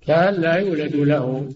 [0.07, 1.49] كان لا يولد له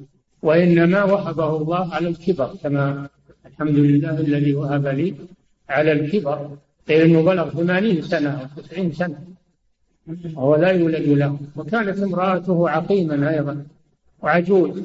[0.43, 3.09] وإنما وهبه الله على الكبر كما
[3.47, 5.15] الحمد لله الذي وهب لي
[5.69, 6.57] على الكبر
[6.89, 9.21] غير أنه بلغ ثمانين سنة أو تسعين سنة
[10.35, 11.39] وهو لا يولد له.
[11.57, 13.67] وكانت امرأته عقيما أيضا
[14.23, 14.83] وعجوز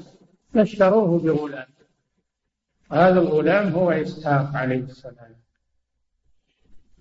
[0.56, 1.68] بشروه بغلام.
[2.92, 5.36] هذا الغلام هو إسحاق عليه السلام.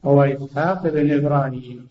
[0.05, 1.89] هو إسحاق بن إبراهيم.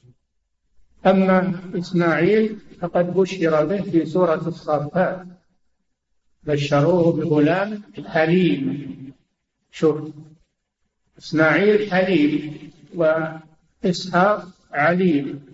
[1.05, 5.25] أما إسماعيل فقد بشر به في سورة الصافات
[6.43, 9.13] بشروه بغلام حليم.
[9.71, 10.11] شوف
[11.19, 15.45] إسماعيل حليم وإسحاق عليم.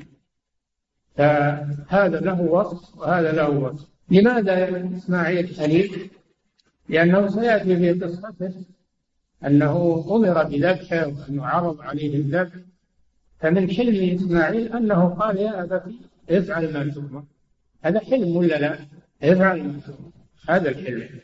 [1.16, 3.88] فهذا له وصف وهذا له وصف.
[4.10, 6.10] لماذا إسماعيل حليم؟
[6.90, 8.54] لأنه سيأتي في قصته
[9.46, 12.54] أنه أمر بذبحه وأنه عرض عليه الذبح.
[13.40, 17.24] فمن حلم إسماعيل أنه قال يا أبتي افعل ما تؤمر.
[17.84, 18.80] هذا حلم ولا لا؟
[19.24, 20.12] افعل ما تؤمر.
[20.50, 21.20] هذا الحلم.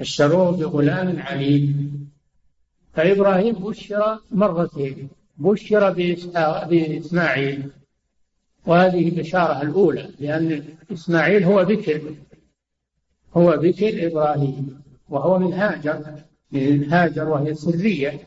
[0.00, 2.08] اشتروه بغلام عليم.
[2.92, 5.08] فإبراهيم بشر مرتين.
[5.38, 5.90] بشر
[6.70, 7.70] بإسماعيل.
[8.66, 12.14] وهذه البشارة الأولى لأن إسماعيل هو بكر
[13.36, 16.04] هو بكر إبراهيم وهو من هاجر.
[16.52, 18.20] من هاجر وهي سرية.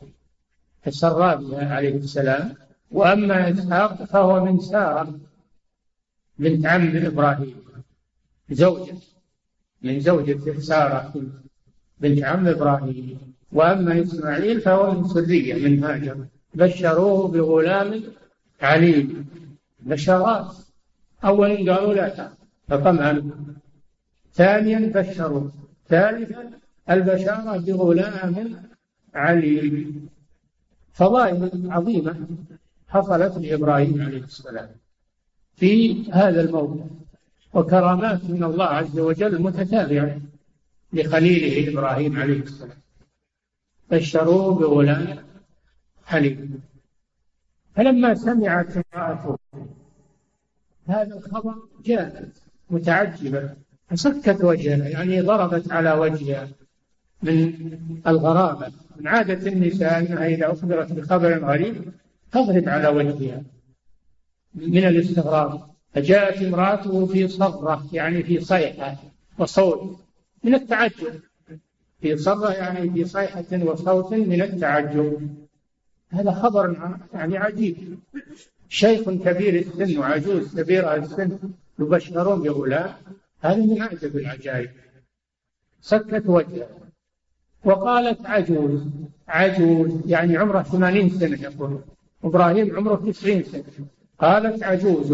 [0.84, 2.54] تسرى بها عليه السلام.
[2.92, 5.20] وأما إسحاق فهو من سارة.
[6.42, 7.56] بنت عم إبراهيم
[8.52, 8.96] زوجة
[9.82, 11.14] من زوجة سارة
[12.00, 13.18] بنت عم إبراهيم
[13.52, 16.26] وأما إسماعيل فهو من سرية من هاجر.
[16.54, 18.04] بشروه بغلام
[18.62, 19.26] عليم.
[19.80, 20.56] بشرات.
[21.24, 22.30] أولا قالوا لا
[22.68, 23.32] فطمأنوا
[24.34, 25.50] ثانيا بشروا
[25.90, 26.52] ثالثا
[26.90, 28.56] البشارة بغلام
[29.14, 30.10] عليم.
[30.94, 32.16] فضائل عظيمة
[32.88, 34.70] حصلت لإبراهيم عليه السلام.
[35.56, 36.84] في هذا الموضع
[37.54, 40.18] وكرامات من الله عز وجل متتابعة
[40.94, 42.78] لخليله إبراهيم عليه السلام.
[43.92, 45.18] بشروه بغلام
[46.06, 46.62] حليم.
[47.76, 49.38] فلما سمعت امرأته
[50.88, 52.30] هذا الخبر جاءت
[52.70, 53.50] متعجبة
[53.90, 56.50] فسكت وجهها يعني ضربت على وجهها
[57.24, 57.54] من
[58.08, 58.72] الغرابة.
[58.98, 61.76] من عادة النساء أنها إذا أخبرت بخبر غريب
[62.32, 63.44] تضرب على وجهها.
[64.56, 68.96] من الاستغراب فجاءت امرأته في صرة يعني في صيحة
[69.38, 70.00] وصوت
[70.44, 71.20] من التعجب.
[72.02, 75.36] في صرة يعني في صيحة وصوت من التعجب.
[76.10, 78.00] هذا خبر يعني عجيب.
[78.70, 81.38] شيخ كبير السن وعجوز كبيرة السن
[81.80, 82.94] يبشرون بغلام.
[83.42, 84.70] هذا من أعجب العجائب.
[85.82, 86.70] سكت وجهه.
[87.66, 88.82] وقالت عجوز.
[89.28, 91.82] عجوز يعني عمره ثمانين سنة يقول.
[92.24, 93.64] إبراهيم عمره تسعين سنة.
[94.22, 95.14] قالت عجوز.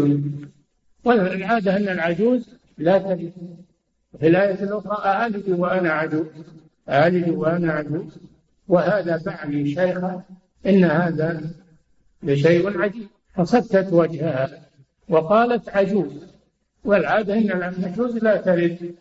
[1.04, 3.32] والعادة أن العجوز لا تلد
[4.20, 6.26] في الآية الأخرى ألد وأنا عجوز.
[6.88, 8.18] ألد وأنا عجوز.
[8.68, 10.22] وهذا فعلي شيخا
[10.66, 11.42] إن هذا
[12.22, 13.06] لشيء عجيب.
[13.34, 14.48] فسكت وجهها
[15.08, 16.12] وقالت عجوز.
[16.84, 18.94] والعادة أن العجوز لا تلد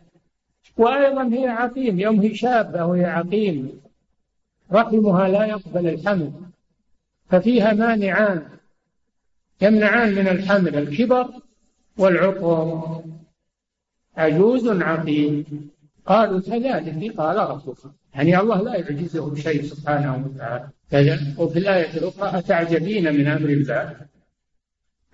[0.77, 3.81] وأيضا هي عقيم يوم هي شابة وهي عقيم.
[4.71, 6.31] رحمها لا يقبل الحمل
[7.29, 8.56] ففيها مانعان.
[9.61, 11.29] يمنعان من الحمل الكبر
[11.97, 13.01] والعقم
[14.17, 15.45] عجوز عقيم.
[16.05, 17.77] قالوا كذلك قال ربك.
[18.15, 21.19] يعني الله لا يعجزه شيء سبحانه وتعالى.
[21.37, 23.95] وفي الآية الأخرى أتعجبين من أمر الله؟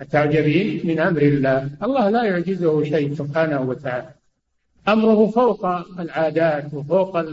[0.02, 4.10] أتعجبين من أمر الله؟ الله لا يعجزه شيء سبحانه وتعالى.
[4.88, 5.66] أمره فوق
[6.00, 7.26] العادات وفوق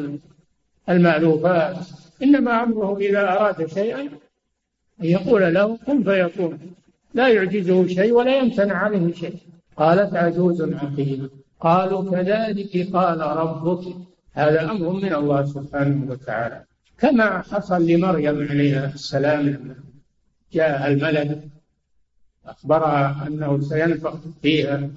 [0.89, 1.77] المألوفات.
[2.23, 4.01] إنما أمره إذا أراد شيئا
[5.01, 6.59] أن يقول له كن فيكون
[7.15, 9.37] لا يعجزه شيء ولا يمتنع عليه شيء.
[9.77, 13.97] قالت عجوز عقيم قالوا كذلك قال ربك.
[14.33, 16.65] هذا أمر من الله سبحانه وتعالى.
[16.99, 19.77] كما حصل لمريم عليها السلام
[20.53, 21.41] جاء الملك.
[22.47, 24.91] أخبرها أنه سينفخ فيها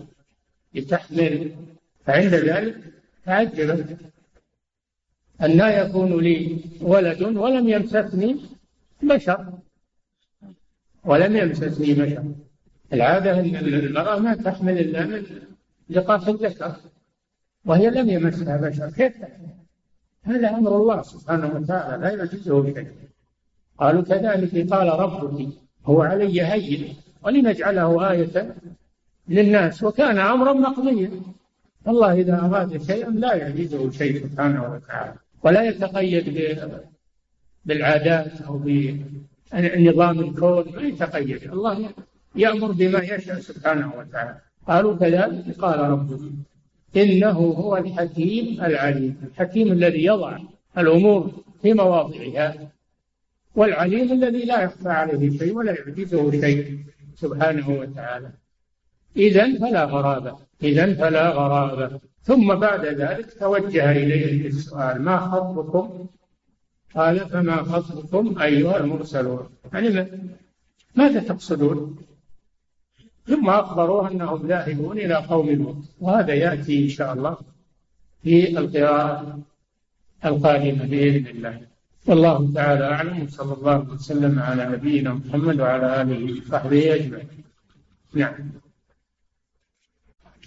[0.74, 1.52] لتحمل.
[2.06, 2.78] فعند ذلك
[3.26, 3.98] تعجبت
[5.42, 8.40] أن لا يكون لي ولد ولم يمسسني
[9.04, 9.46] بشر.
[11.06, 12.24] ولم يمسسني بشر
[12.94, 15.24] العادة أن المرأة ما تحمل إلا من
[15.90, 16.76] لقاح الذكر
[17.66, 18.90] وهي لم يمسها بشر.
[18.90, 19.54] كيف تحمل؟
[20.24, 22.88] هذا أمر الله سبحانه وتعالى لا يعجزه شيء.
[23.78, 25.48] قالوا كذلك قال ربك
[25.86, 28.56] هو علي هين ولنجعله آية
[29.28, 31.12] للناس وكان أمرا مقضيا.
[31.88, 36.26] الله إذا أراد شيئا لا يعجزه شيء سبحانه وتعالى ولا يتقيد
[37.66, 38.58] بالعادات أو
[39.54, 41.90] بنظام الكون ما يتقيد الله
[42.36, 44.38] يأمر بما يشاء سبحانه وتعالى.
[44.68, 45.58] قالوا كذلك.
[45.60, 46.20] قال ربك
[46.98, 49.18] إنه هو الحكيم العليم.
[49.24, 50.38] الحكيم الذي يضع
[50.78, 52.54] الأمور في مواضعها
[53.56, 56.80] والعليم الذي لا يخفى عليه شيء ولا يعجزه شيء
[57.16, 58.30] سبحانه وتعالى.
[59.18, 60.38] إذا فلا غرابة.
[60.64, 62.00] إذا فلا غرابة.
[62.24, 66.08] ثم بعد ذلك توجه إليه السؤال ما خطبكم
[66.96, 69.50] قال فما خطبكم أيها المرسلون.
[69.74, 70.08] يعني
[70.96, 71.98] ماذا تقصدون؟
[73.28, 75.76] ثم أخبروه أنهم ذاهبون إلى قوم لوط.
[76.00, 77.38] وهذا يأتي إن شاء الله
[78.24, 79.40] في القراءة
[80.26, 81.62] القادمة بإذن الله.
[82.06, 83.24] والله تعالى أعلم.
[83.24, 87.28] وصلى الله وسلم على نبينا محمد وعلى آله وصحبه أجمعين.
[88.14, 88.34] نعم.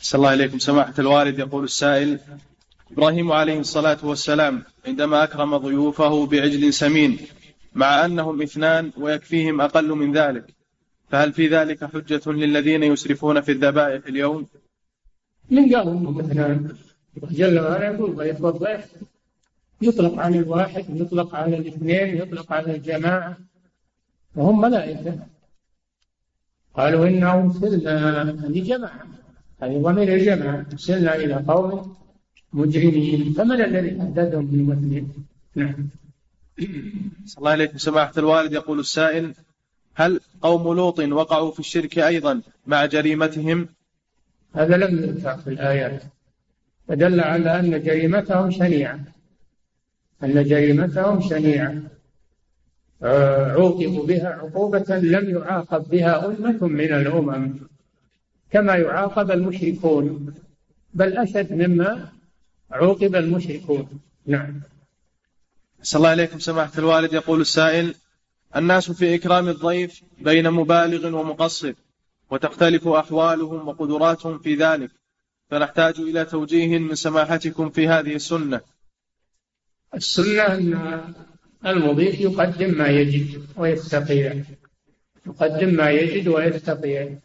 [0.00, 0.58] صلى الله عليكم.
[0.58, 2.18] سماحة الوالد يقول السائل
[2.92, 7.18] إبراهيم عليه الصلاة والسلام عندما أكرم ضيوفه بعجل سمين
[7.74, 10.54] مع أنهم اثنان ويكفيهم أقل من ذلك.
[11.10, 14.46] فهل في ذلك حجة للذين يسرفون في الذبائح اليوم؟
[15.50, 16.76] من قال انهم اثنان
[17.30, 18.86] جل وعلا يقول ضيف والضيف.
[19.82, 23.36] يطلق على الواحد يطلق على الاثنين يطلق على الجماعة.
[24.36, 25.18] وهم ملائكة.
[26.76, 29.06] قالوا إنا أرسلنا لجماعة.
[29.62, 31.96] هذه ضمير الجماعة أرسلنا إلى قوم.
[32.52, 33.32] مجرمين.
[33.32, 35.12] فمن الذي حددهم بالمثلين؟
[35.54, 35.88] نعم.
[37.26, 37.78] صلى الله عليكم.
[37.78, 39.34] سماحة الوالد يقول السائل
[39.94, 43.68] هل قوم لوط وقعوا في الشرك أيضا مع جريمتهم؟
[44.54, 46.02] هذا لم يذكر في الآيات.
[46.88, 49.00] فدل على أن جريمتهم شنيعة.
[50.22, 51.82] أن جريمتهم شنيعة.
[53.02, 57.54] عوقبوا بها عقوبة لم يعاقب بها أمة من الأمم.
[58.50, 60.34] كما يعاقب المشركون.
[60.94, 62.08] بل أشد مما
[62.70, 64.00] عوقب المشركون.
[64.26, 64.60] نعم.
[65.82, 67.94] صلى الله عليكم سماحة الوالد يقول السائل
[68.56, 71.72] الناس في إكرام الضيف بين مبالغ ومقصر
[72.30, 74.90] وتختلف أحوالهم وقدراتهم في ذلك
[75.50, 78.60] فنحتاج إلى توجيه من سماحتكم في هذه السنة.
[79.94, 81.14] السنة أن
[81.66, 84.42] المضيف يقدم ما يجد ويستطيع.
[85.26, 87.18] يقدم ما يجد ويستطيع.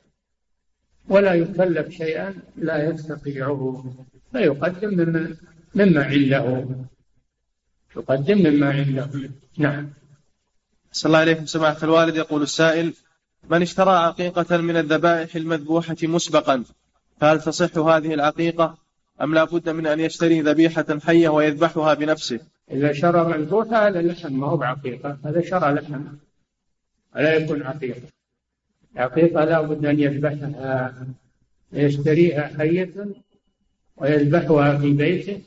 [1.07, 3.95] ولا يكلف شيئا لا يستطيعه.
[4.31, 5.35] فيقدم مما,
[5.75, 6.67] مما عنده.
[7.95, 9.09] يقدم مما عنده.
[9.57, 9.89] نعم.
[10.91, 12.15] صلى الله عليكم سماحة الوالد.
[12.15, 12.93] يقول السائل
[13.49, 16.63] من اشترى عقيقة من الذبائح المذبوحة مسبقا
[17.19, 18.77] فهل تصح هذه العقيقة
[19.21, 22.39] أم لا بد من أن يشتري ذبيحة حية ويذبحها بنفسه؟
[22.71, 25.17] إذا شرى مذبوحة هذا لحم ما هو بعقيقة.
[25.25, 26.03] هذا شرى لحم.
[27.15, 28.01] ولا يكون عقيقة.
[28.95, 30.93] العقيقة لا بد أن يذبحها
[31.73, 32.93] يشتريها حية
[34.01, 35.41] ويذبحها في بيته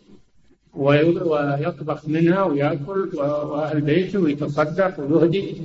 [0.75, 5.57] ويطبخ منها ويأكل وأهل بيته ويتصدق ويهدي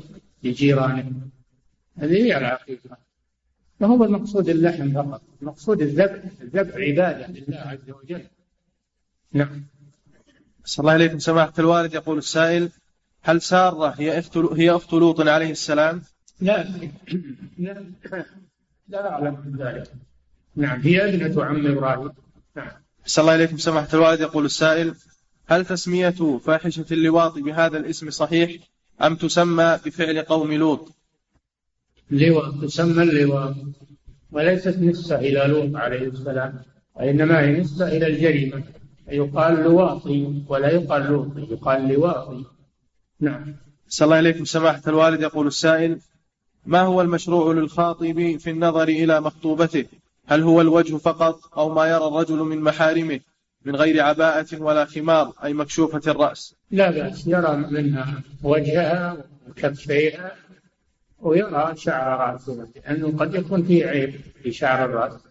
[0.44, 1.12] لجيرانه.
[1.98, 2.98] هذه هي العقيقة.
[3.80, 8.22] ما هو المقصود اللحم فقط؟ المقصود الذبح الذبح عبادة لله عز وجل.
[9.34, 9.64] نعم.
[10.66, 11.20] صلى الله عليكم.
[11.20, 12.70] سماحة الوالد يقول السائل
[13.22, 16.02] هل سارة هي أخت هي أخت لوط عليه السلام؟
[16.42, 16.68] لا.
[17.58, 17.84] لا.
[18.88, 19.92] لا أعلم ذلك.
[20.56, 20.82] نعم.
[20.82, 22.12] هي ابنة عم إبراهيم.
[22.56, 22.72] نعم
[23.06, 24.22] صلى الله عليكم سماحة الوالد.
[24.22, 24.96] يقول السائل
[25.48, 28.52] هل تسمية فاحشة اللواط بهذا الاسم صحيح
[29.02, 30.92] أم تسمى بفعل قوم لوط؟
[32.12, 33.56] لواط تسمى اللواط.
[34.32, 36.64] وليست نسبة إلى لوط عليه السلام
[36.96, 38.64] وإنما هي نسبة إلى الجريمة.
[39.08, 42.46] يقال لواطي ولا يقال لوطي يقال لواطي.
[43.20, 43.56] نعم.
[43.88, 45.22] صلى الله عليكم سماحة الوالد.
[45.22, 46.00] يقول السائل
[46.66, 49.86] ما هو المشروع للخاطب في النظر إلى مخطوبته؟
[50.30, 53.20] هل هو الوجه فقط أو ما يرى الرجل من محارمه
[53.66, 59.18] من غير عباءة ولا خمار أي مكشوفة الرأس؟ لا بأس يرى منها وجهها
[59.50, 60.36] وكفيها
[61.20, 65.22] ويرى شعر رأسها لأنه قد يكون فيه عيب في شعر الرأس.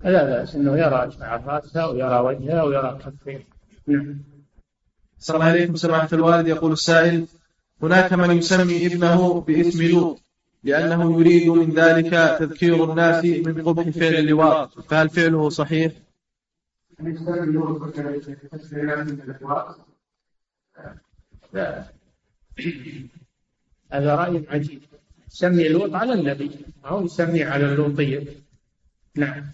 [0.00, 3.40] فلا بأس أنه يرى شعر رأسها ويرى وجهها ويرى كفيها
[3.86, 4.18] نعم.
[5.18, 7.26] صلى الله عليكم سماحة الوالد يقول السائل
[7.82, 10.21] هناك من يسمي ابنه باسم لوط.
[10.64, 14.80] لأنه يريد من ذلك تذكير الناس من قبح فعل اللواط.
[14.80, 15.92] فهل فعله صحيح؟
[21.52, 21.84] لا
[23.92, 24.80] هذا رأي عجيب.
[25.28, 26.50] سمي لوط على النبي
[26.84, 28.26] أو يسميه على اللوطية.
[29.16, 29.44] نعم.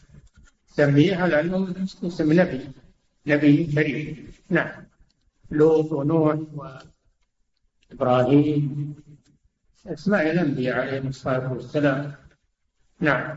[0.67, 2.61] سميه على أنه اسم نبي.
[3.27, 4.33] نبي كريم.
[4.51, 4.85] نعم.
[5.51, 6.39] لوط ونوح
[7.93, 8.95] وإبراهيم
[9.89, 12.13] أسماء الأنبياء عليهم الصلاة والسلام.
[13.01, 13.37] نعم.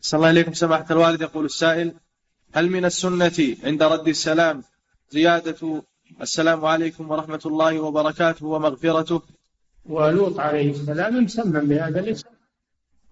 [0.00, 1.20] صلى الله عليكم سماحة الوالد.
[1.20, 1.92] يقول السائل
[2.54, 4.62] هل من السنة عند رد السلام
[5.10, 5.82] زيادة
[6.20, 9.22] السلام عليكم ورحمة الله وبركاته ومغفرته؟
[9.86, 12.28] ولوط عليه السلام مسمى بهذا الاسم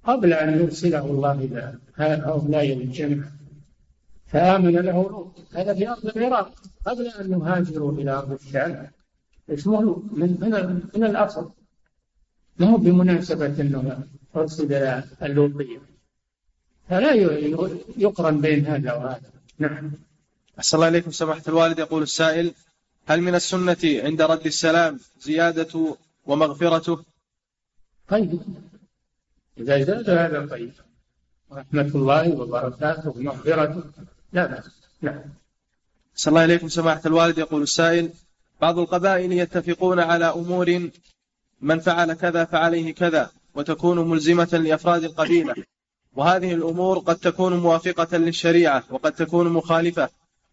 [0.05, 3.25] قبل أن يرسله الله إلى هؤلاء الجمع.
[4.27, 5.37] فآمن له لوط.
[5.55, 6.53] هذا في أرض العراق
[6.87, 8.91] قبل أن يهاجروا إلى أرض الشام.
[9.51, 11.51] اسمه من من, من الأصل.
[12.61, 14.05] ما هو بمناسبة أنه
[14.37, 15.81] أرسل إلى اللوطية
[16.89, 17.13] فلا
[17.97, 19.31] يقرن بين هذا وهذا.
[19.59, 19.91] نعم.
[20.59, 21.79] أحسن الله إليكم سماحة الوالد.
[21.79, 22.53] يقول السائل
[23.09, 25.97] هل من السنة عند رد السلام زيادة
[26.27, 27.05] ومغفرته
[28.09, 28.41] طيب.
[29.59, 30.73] إذا زاد هذا طيب.
[31.51, 33.83] ورحمة الله وبركاته ومغفرته
[34.33, 34.71] لا بأس.
[35.03, 35.23] نعم.
[36.15, 37.39] صلى الله إليكم سماحة الوالد.
[37.39, 38.11] يقول السائل
[38.61, 40.91] بعض القبائل يتفقون على أمور
[41.63, 45.55] من فعل كذا فعليه كذا وتكون ملزمة لأفراد القبيلة.
[46.17, 50.09] وهذه الأمور قد تكون موافقة للشريعة وقد تكون مخالفة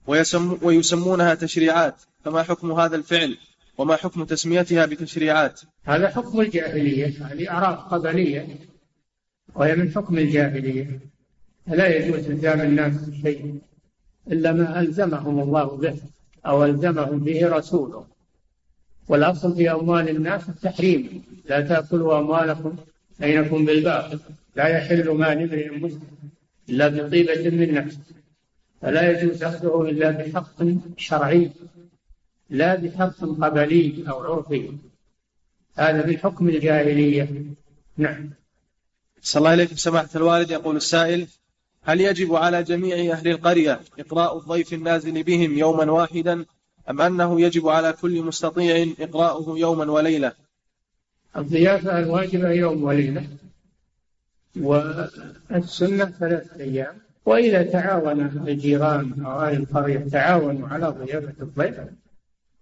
[0.07, 1.95] ويسم ويسمونها تشريعات.
[2.25, 3.37] فما حكم هذا الفعل؟
[3.77, 8.47] وما حكم تسميتها بتشريعات؟ هذا حكم الجاهلية هذه أعراف قبلية
[9.55, 10.99] وهي من حكم الجاهلية.
[11.67, 13.59] فلا يجوز إلزام الناس بشيء
[14.31, 15.95] إلا ما ألزمهم الله به
[16.45, 18.16] أو ألزمهم به رسوله.
[19.07, 21.23] والأصل في أموال الناس التحريم.
[21.49, 22.75] لا تأكلوا أموالكم
[23.19, 24.19] بينكم بالباطل.
[24.55, 26.01] لا يحل مال امرئ مسلم
[26.69, 27.97] إلا بطيبة من نفس
[28.81, 30.63] فلا يجوز أخذه إلا بحق
[30.97, 31.51] شرعي
[32.49, 34.71] لا بحق قبلي أو عرفي.
[35.75, 37.45] هذا من حكم الجاهلية.
[37.97, 38.29] نعم.
[39.21, 40.51] صلى الله عليكم سماحة الوالد.
[40.51, 41.27] يقول السائل
[41.83, 46.45] هل يجب على جميع أهل القرية إقراء الضيف النازل بهم يوما واحدا
[46.89, 50.31] أم أنه يجب على كل مستطيع إقراؤه يوما وليلة؟
[51.37, 53.27] الضيافة الواجبة يوم وليلة
[54.55, 56.95] والسنة ثلاثة أيام.
[57.25, 61.75] وإذا تعاون الجيران أو أهل القرية تعاونوا على ضيافة الضيف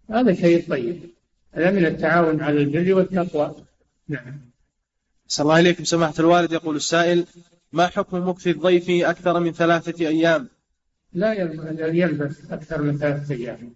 [0.09, 1.01] هذا شيء طيب.
[1.51, 3.55] هذا من التعاون على البر والتقوى.
[4.07, 4.41] نعم.
[5.27, 5.83] صلى الله عليكم.
[5.83, 7.25] سماحة الوالد يقول السائل
[7.73, 10.49] ما حكم مكث الضيف أكثر من ثلاثة أيام؟
[11.13, 11.33] لا
[11.93, 13.73] يلبس أكثر من ثلاثة أيام.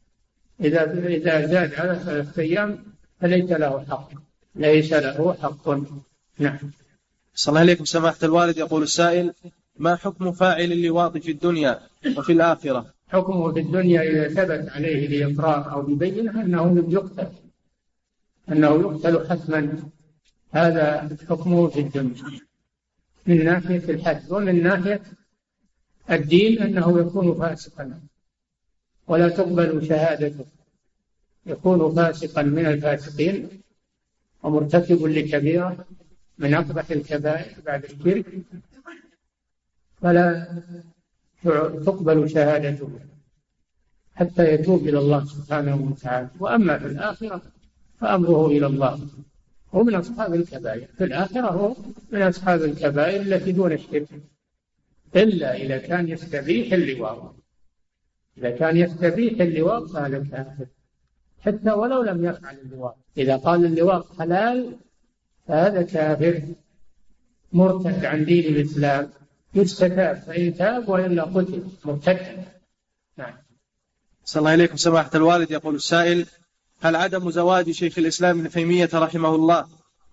[0.62, 2.84] إذا إذا زاد على ثلاثة أيام
[3.22, 4.10] فليس له حق.
[4.56, 5.70] ليس له حق.
[6.40, 6.58] نعم.
[7.34, 8.58] صلى الله عليكم سماحة الوالد.
[8.58, 9.34] يقول السائل
[9.78, 11.80] ما حكم فاعل اللواط في الدنيا
[12.18, 17.28] وفي الآخرة؟ حكمه في الدنيا إذا ثبت عليه بإقرار أو ببينة أنه يقتل.
[18.52, 19.80] أنه يقتل حتما.
[20.52, 22.24] هذا حكمه في الدنيا.
[23.28, 25.02] من ناحية الحد ومن ناحية
[26.12, 28.00] الدين أنه يكون فاسقا.
[29.10, 30.46] ولا تقبل شهادته.
[31.46, 33.50] يكون فاسقا من الفاسقين
[34.44, 35.86] ومرتكب لكبيرة
[36.38, 38.26] من أقبح الكبائر بعد الشرك.
[40.02, 40.48] فلا
[41.86, 42.90] تقبل شهادته
[44.16, 46.30] حتى يتوب إلى الله سبحانه وتعالى.
[46.40, 47.42] وأما في الآخرة
[48.00, 49.00] فأمره إلى الله.
[49.74, 50.88] هو من أصحاب الكبائر.
[50.98, 51.76] في الآخرة هو
[52.12, 54.08] من أصحاب الكبائر التي دون الشرك.
[55.16, 57.39] إلا إذا كان يستبيح اللواء
[58.40, 60.66] إذا كان يستبيح اللواء فهذا كافر.
[61.42, 64.76] حتى ولو لم يفعل اللواء إذا قال اللواء حلال
[65.48, 66.42] فهذا كافر.
[67.54, 69.10] مرتد عن دين الإسلام.
[69.56, 71.64] يستتاب فإن تاب وإلا قتل.
[71.86, 72.44] مرتد.
[73.18, 73.34] نعم.
[74.26, 75.52] صلى الله إليكم سماحة الوالد.
[75.52, 76.26] يقول السائل
[76.82, 79.66] هل عدم زواج شيخ الإسلام ابن تيمية رحمه الله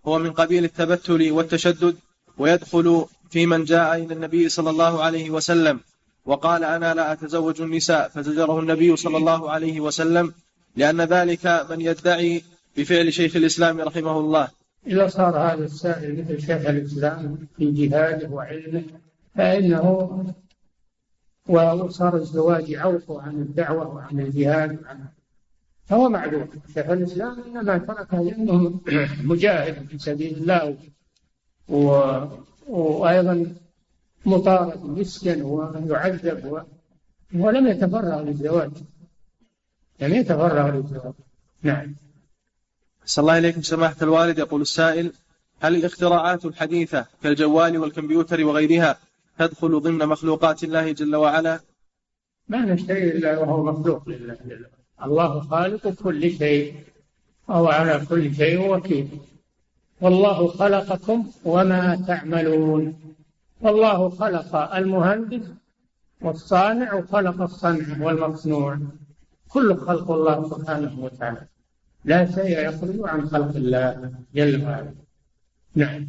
[0.06, 1.96] هو من قبيل التبتل والتشدد
[2.38, 5.80] ويدخل في من جاء إلى النبي صلى الله عليه وسلم
[6.26, 10.34] وقال أنا لا أتزوج النساء فزجره النبي صلى الله عليه وسلم
[10.76, 12.42] لأن ذلك من يدعي
[12.76, 14.48] بفعل شيخ الإسلام رحمه الله.
[14.86, 18.84] إذا صار هذا السائل مثل شيخ الإسلام في جهاده وعلمه
[19.34, 20.24] فإنه
[21.48, 25.04] وصار الزواج عوقه عن الدعوة وعن الجهاد وعن
[25.86, 28.80] فهو معذور شيخ الإسلام إنما تركه لأنه
[29.24, 30.76] مجاهد في سبيل الله
[31.68, 32.00] و...
[32.68, 33.46] وأيضا
[34.26, 36.64] مطارد مسكن ويعذب
[37.34, 38.70] ولم يتفرغ للزواج.
[40.00, 41.12] لم يتفرغ للزواج.
[41.62, 41.94] نعم.
[43.04, 44.38] صلى الله إليكم سماحة الوالد.
[44.38, 45.12] يقول السائل
[45.60, 48.98] هل الاختراعات الحديثة كالجوال والكمبيوتر وغيرها
[49.38, 51.60] تدخل ضمن مخلوقات الله جل وعلا؟
[52.48, 54.36] ما نشتري إلا وهو مخلوق لله
[55.02, 56.74] الله خالق كل شيء
[57.48, 59.08] وهو على كل شيء وكيل.
[60.00, 63.15] والله خلقكم وما تعملون.
[63.60, 65.46] والله خلق المهندس
[66.20, 68.78] والصانع وخلق الصنع والمصنوع.
[69.48, 71.46] كل خلق الله سبحانه وتعالى.
[72.04, 74.94] لا شيء يخرج عن خلق الله جل وعلا.
[75.74, 76.08] نعم.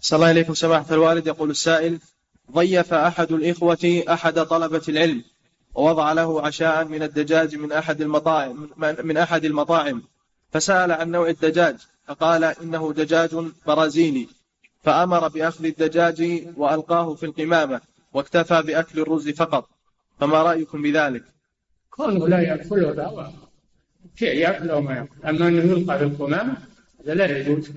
[0.00, 1.26] صلى الله عليكم سماحة الوالد.
[1.26, 1.98] يقول السائل
[2.52, 5.24] ضيف أحد الإخوة أحد طلبة العلم
[5.74, 8.70] ووضع له عشاء من الدجاج من أحد المطاعم
[9.04, 10.02] من أحد المطاعم
[10.52, 11.76] فسأل عن نوع الدجاج
[12.06, 13.30] فقال إنه دجاج
[13.66, 14.28] برازيلي
[14.82, 17.80] فأمر بأخذ الدجاج وألقاه في القمامة
[18.12, 19.68] واكتفى بأكل الرز فقط.
[20.20, 21.24] فما رأيكم بذلك؟
[21.90, 23.32] كونه لا يأكله لا
[24.16, 25.28] شيء يأكله ما يأكل.
[25.28, 26.56] أما أنه يلقى في القمامة
[27.00, 27.70] هذا لا يجوز.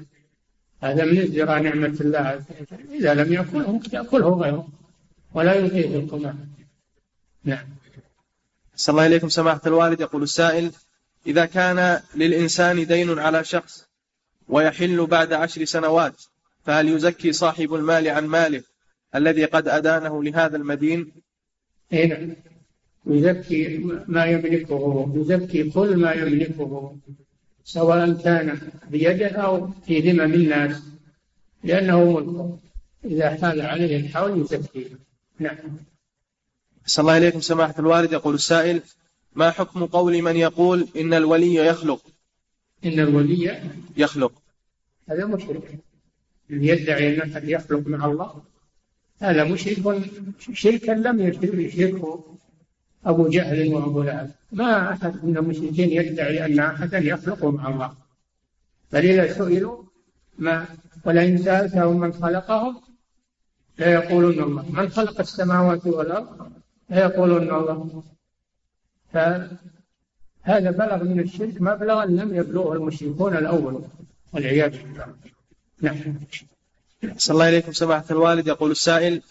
[0.81, 2.45] هذا من ازدراء نعمة الله
[2.91, 4.67] إذا لم يأكله يأكله غيره
[5.33, 6.47] ولا يلقيه في القمامة.
[7.43, 7.65] نعم.
[8.75, 10.01] صلى الله إليكم سماحة الوالد.
[10.01, 10.71] يقول السائل
[11.27, 13.87] إذا كان للإنسان دين على شخص
[14.47, 16.23] ويحل بعد عشر سنوات
[16.65, 18.63] فهل يزكي صاحب المال عن ماله
[19.15, 21.11] الذي قد أدانه لهذا المدين؟
[21.93, 22.35] إيه نعم.
[23.05, 26.95] يزكي ما يملكه يزكي كل ما يملكه
[27.63, 28.59] سواء كان
[28.89, 30.81] بيده أو في ذمم الناس
[31.63, 32.57] لأنه ملكه
[33.05, 34.87] إذا حال عليه الحول يزكيه
[35.39, 35.57] نعم.
[36.85, 38.13] صلى الله إليكم سماحة الوالد.
[38.13, 38.81] يقول السائل
[39.35, 42.01] ما حكم قول من يقول إن الولي يخلق؟
[42.85, 43.61] إن الولي
[43.97, 44.33] يخلق.
[45.09, 45.79] هذا مشرك.
[46.51, 48.43] يدعي أن أحد يخلق مع الله
[49.21, 50.01] هذا مشرك
[50.53, 52.23] شركا لم يشركه
[53.05, 54.31] أبو جهل وأبو لهب.
[54.51, 57.93] ما أحد من المشركين يدعي أن أحدا يخلق مع الله.
[58.93, 59.83] بل إذا سئلوا
[60.37, 60.65] ما
[61.05, 62.81] ولئن سألتهم من خلقهم
[63.79, 64.71] ليقولون الله.
[64.71, 66.51] من خلق السماوات والأرض
[66.89, 68.03] ليقولون الله.
[69.13, 73.83] فهذا بلغ من الشرك مبلغا لم يبلغه المشركون الأول
[74.33, 75.15] والعياذ بالله.
[75.81, 75.95] نعم.
[77.17, 78.47] صلى الله إليكم سماحة الوالد.
[78.47, 79.21] يقول السائل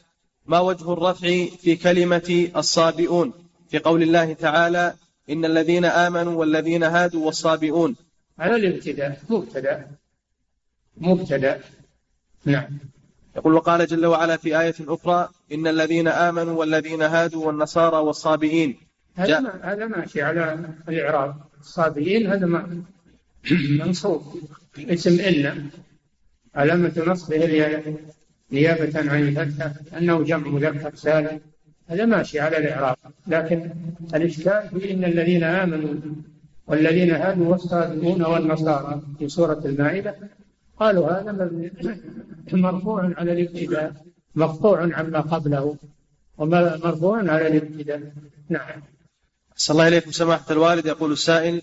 [0.46, 3.32] ما وجه الرفع في كلمة الصابئون؟
[3.70, 4.94] في قول الله تعالى
[5.30, 7.96] إن الذين آمنوا والذين هادوا والصابئون.
[8.38, 9.86] على الابتداء مبتدأ.
[10.96, 11.60] مبتدأ.
[12.44, 12.78] نعم.
[13.36, 18.76] يقول وقال جل وعلا في آية أخرى إن الذين آمنوا والذين هادوا والنصارى والصابئين.
[19.14, 21.36] هذا ما هذا ماشي على الإعراب.
[21.60, 22.82] الصابئين هذا ما
[23.52, 24.22] منصوب.
[24.78, 25.70] اسم إن.
[26.54, 27.46] علامة نصبه
[28.52, 31.40] نيابة عن الفتحة أنه جمع مذكر سالم.
[31.88, 32.96] هذا ماشي على الإعراب.
[33.26, 33.70] لكن
[34.14, 35.94] الإشكال في إن الذين آمنوا
[36.66, 40.16] والذين هادوا والصابئون والنصارى في سورة المائدة
[40.80, 41.50] قالوا هذا
[42.52, 43.92] مرفوع على الابتداء
[44.34, 45.76] مقطوع عما قبله
[46.38, 48.02] ومرفوع على الابتداء.
[48.48, 48.82] نعم.
[49.56, 50.86] صلى الله إليكم سماحة الوالد.
[50.86, 51.62] يقول السائل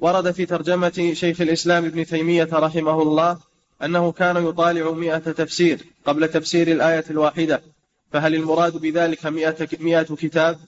[0.00, 3.38] ورد في ترجمة شيخ الإسلام ابن تيمية رحمه الله
[3.82, 7.62] أنه كان يطالع مئة تفسير قبل تفسير الآية الواحدة
[8.12, 10.58] فهل المراد بذلك مئة, مئة كتاب؟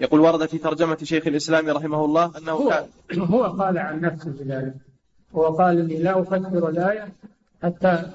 [0.00, 4.30] يقول ورد في ترجمة شيخ الإسلام رحمه الله أنه هو, كان هو قال عن نفسه
[4.30, 4.74] بذلك
[5.34, 7.12] هو قال إني لا أفسر الآية
[7.62, 8.10] حتى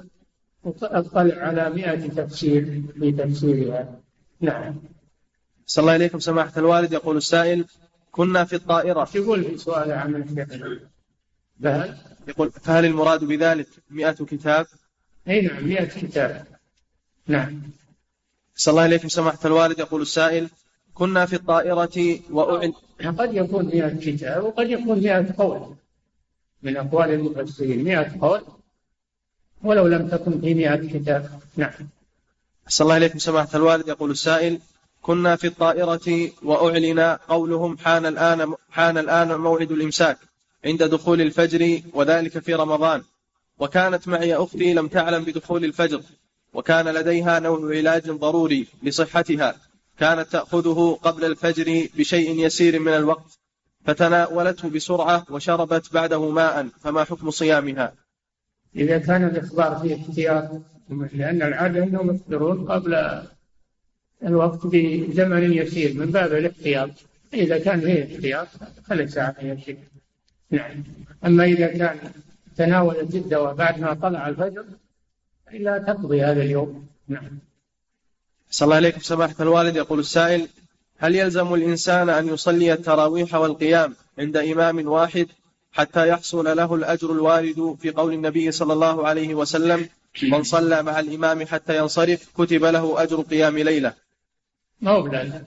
[0.82, 4.00] أطلع على مئة تفسير في تفسيرها.
[4.40, 4.74] نعم.
[5.66, 6.92] صلى الله إليكم سماحة الوالد.
[6.92, 7.64] يقول السائل
[8.12, 9.08] كنا في الطائرة.
[9.14, 10.80] يقول في سؤال عن الشيخ؟
[11.62, 11.96] فهل
[12.28, 14.66] يقول فهل المراد بذلك مئة كتاب؟
[15.28, 16.46] أي نعم مئة كتاب.
[17.26, 17.62] نعم.
[18.56, 19.78] صلى الله إليكم سماحة الوالد.
[19.78, 20.48] يقول السائل
[20.94, 22.72] كنا في الطائرة وأعن
[23.18, 25.74] قد يكون مئة كتاب وقد يكون مئة قول.
[26.62, 28.40] من أقوال المفسرين مئة قول.
[29.62, 31.40] ولو لم تكن في مئة كتاب.
[31.56, 31.88] نعم.
[32.68, 33.88] صلى الله إليكم سماحة الوالد.
[33.88, 34.58] يقول السائل
[35.02, 40.18] كنا في الطائرة وأعلن قولهم حان الآن حان الآن موعد الإمساك.
[40.64, 43.02] عند دخول الفجر وذلك في رمضان.
[43.58, 46.00] وكانت معي أختي لم تعلم بدخول الفجر
[46.54, 49.56] وكان لديها نوع علاج ضروري لصحتها.
[49.98, 53.38] كانت تأخذه قبل الفجر بشيء يسير من الوقت
[53.84, 57.92] فتناولته بسرعة وشربت بعده ماء فما حكم صيامها؟
[58.76, 60.50] إذا كان الإخبار فيه احتياط
[61.12, 63.22] لأن العادة أنهم يفطرون قبل
[64.22, 66.90] الوقت بزمن يسير من باب الاحتياط.
[67.34, 68.48] إذا كان فيه احتياط
[68.88, 69.78] فليس عليه شيء.
[70.54, 70.84] نعم
[71.26, 71.98] أما إذا كان
[72.56, 74.64] تناولت الدواء بعد ما طلع الفجر
[75.52, 76.86] إلا تقضي هذا اليوم.
[77.08, 77.38] نعم.
[78.50, 79.76] صلى الله عليكم سماحة الوالد.
[79.76, 80.48] يقول السائل
[80.98, 85.26] هل يلزم الإنسان أن يصلي التراويح والقيام عند إمام واحد
[85.72, 89.88] حتى يحصل له الأجر الوارد في قول النبي صلى الله عليه وسلم
[90.22, 93.94] من صلى مع الإمام حتى ينصرف كتب له أجر قيام ليلة
[94.80, 95.44] ما هو لا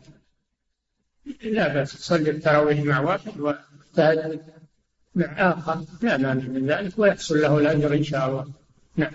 [1.44, 4.42] لا بس تصلي التراويح مع واحد وتهجد.
[5.18, 5.84] مع آخر.
[6.02, 8.46] لا مانع من ذلك ويحصل له الأجر إن شاء الله.
[8.96, 9.12] نعم.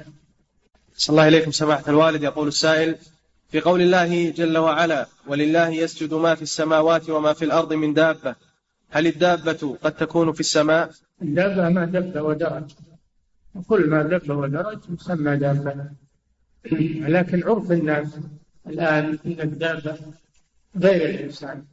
[0.96, 2.96] صلى الله عليكم سماحة الوالد يقول السائل
[3.50, 8.34] في قول الله جل وعلا ولله يسجد ما في السماوات وما في الأرض من دابة.
[8.90, 10.90] هل الدابة قد تكون في السماء؟
[11.22, 12.70] الدابة ما دب ودرج.
[13.68, 15.74] كل ما دب ودرج يسمى دابة.
[17.16, 18.08] لكن عرف الناس
[18.66, 19.96] الآن أن الدابة
[20.76, 21.64] غير الإنسان.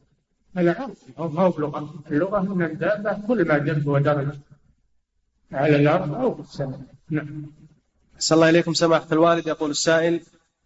[0.56, 0.76] هذا
[1.18, 4.28] عرف ما هو بلغة اللغة أن الدابة كل ما دب ودرج
[5.52, 6.80] على الأرض أو في السماء.
[7.10, 7.42] نعم.
[8.18, 9.46] صلى الله عليكم سماحة الوالد.
[9.46, 10.20] يقول السائل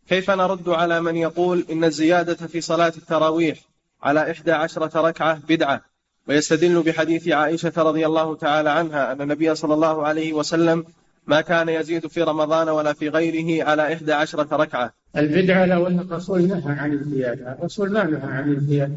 [0.08, 3.58] كيف نرد على من يقول إن الزيادة في صلاة التراويح
[4.02, 5.80] على إحدى عشرة ركعة بدعة؟
[6.28, 10.84] ويستدل بحديث عائشة رضي الله تعالى عنها أن النبي صلى الله عليه وسلم
[11.26, 14.92] ما كان يزيد في رمضان ولا في غيره على إحدى عشرة ركعة.
[15.16, 18.96] البدعة لو أن الرسول نهى عن الزيادة الرسول ما نهى عن الزيادة.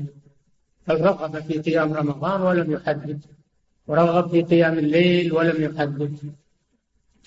[0.87, 3.19] بل رغب في قيام رمضان ولم يحدد
[3.87, 6.17] ورغب في قيام الليل ولم يحدد.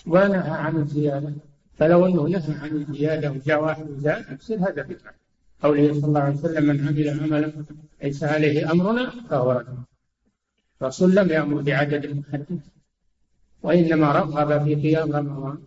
[0.07, 1.33] ونهى عن الزيادة.
[1.79, 5.15] فلو أنه نهى عن الزيادة وجاء واحد وزاد يصير هذا بدعة
[5.63, 7.53] قوله صلى الله عليه وسلم من عمل عملا
[8.03, 9.79] ليس عليه أمرنا فهو رد.
[10.83, 12.61] الرسول لم يأمر بعدد محدد
[13.63, 15.59] وإنما رغب في قيام رمضان.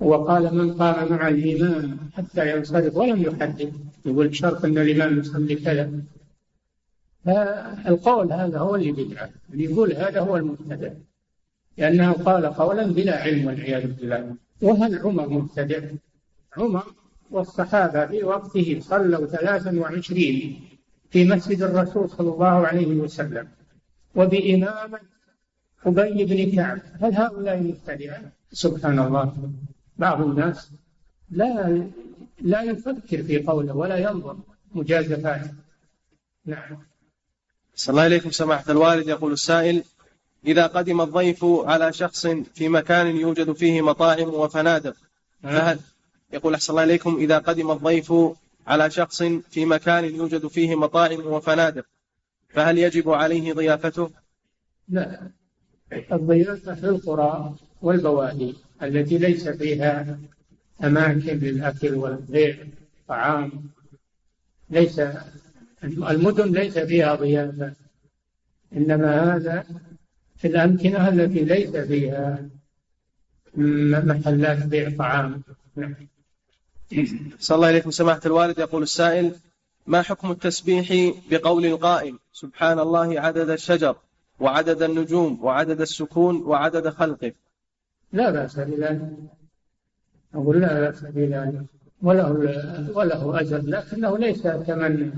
[0.00, 3.72] وقال من قام مع الإمام حتى ينصرف ولم يحدد.
[4.06, 5.90] يقول شرط أن الإمام يصلي كذا.
[7.26, 9.30] فالقول هذا هو اللي بدعة.
[9.52, 10.90] اللي يقول هذا هو المبتدع.
[11.78, 14.36] لأنه قال قولا بلا علم والعياذ بالله.
[14.62, 15.80] وهل عمر مبتدع؟
[16.56, 16.84] عمر
[17.30, 20.60] والصحابة في وقته صلوا ثلاثا وعشرين
[21.10, 23.48] في مسجد الرسول صلى الله عليه وسلم.
[24.14, 24.98] وبإمامة
[25.86, 26.78] أبي بن كعب.
[27.00, 28.22] هل هؤلاء مبتدعة؟
[28.52, 29.32] سبحان الله.
[29.98, 30.70] بعض الناس
[31.30, 31.82] لا
[32.40, 34.36] لا يفكر في قوله ولا ينظر
[34.74, 35.50] مجازفاته
[36.44, 36.78] نعم.
[37.76, 39.84] صلى الله عليكم سماحة الوالد يقول السائل
[40.46, 44.96] إذا قدم الضيف على شخص في مكان يوجد فيه مطاعم وفنادق
[45.42, 45.78] فهل
[46.32, 48.12] يقول أحسن الله إليكم إذا قدم الضيف
[48.66, 51.84] على شخص في مكان يوجد فيه مطاعم وفنادق
[52.48, 54.10] فهل يجب عليه ضيافته؟
[54.88, 55.30] لا
[56.12, 60.18] الضيافة في القرى والبوادي التي ليس فيها
[60.84, 62.56] أماكن للأكل والبيع
[63.08, 63.52] طعام
[64.70, 65.00] ليس
[65.84, 67.72] المدن ليس فيها ضيافة
[68.72, 69.64] إنما هذا
[70.36, 72.48] في الأمكنة التي ليس فيها
[73.56, 75.42] محلات بيع طعام.
[75.76, 75.94] نعم.
[77.38, 77.90] صلى الله عليكم.
[77.90, 79.34] سماحة الوالد يقول السائل
[79.86, 83.96] ما حكم التسبيح بقول القائل؟ سبحان الله عدد الشجر
[84.40, 87.32] وعدد النجوم وعدد السكون وعدد خلقه.
[88.12, 89.12] لا بأس بذلك.
[90.34, 91.64] أقول لا بأس بذلك.
[92.02, 92.30] وله
[92.94, 95.12] وله أجر لكنه ليس كمن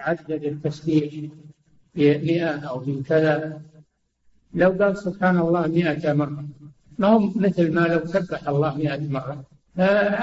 [0.00, 1.30] عدد التسبيح
[1.94, 3.60] بمئة أو بكذا
[4.54, 6.44] لو قال سبحان الله مئة مرة
[7.00, 9.44] ما هو مثل ما لو سبح الله مئة مرة.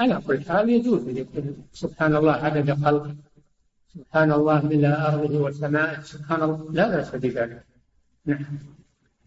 [0.00, 3.16] على كل حال يجوز يقول سبحان الله عدد خلقه.
[3.94, 6.00] سبحان الله ملء أرضه وسمائه.
[6.02, 6.72] سبحان الله.
[6.72, 7.64] لا بأس بذلك.
[8.26, 8.44] نعم.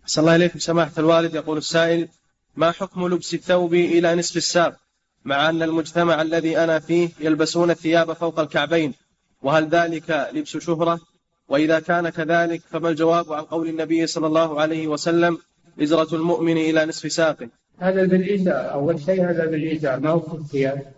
[0.05, 2.07] صلى الله عليكم سماحة الوالد يقول السائل
[2.55, 4.77] ما حكم لبس الثوب إلى نصف الساق؟
[5.25, 8.93] مع أن المجتمع الذي أنا فيه يلبسون الثياب فوق الكعبين.
[9.41, 10.99] وهل ذلك لبس شهرة؟
[11.47, 15.37] وإذا كان كذلك فما الجواب عن قول النبي صلى الله عليه وسلم
[15.81, 18.73] إزرة المؤمن إلى نصف ساقه هذا بالإزار.
[18.73, 19.99] أول شيء هذا بالإزار.
[19.99, 20.93] ما هو في الثياب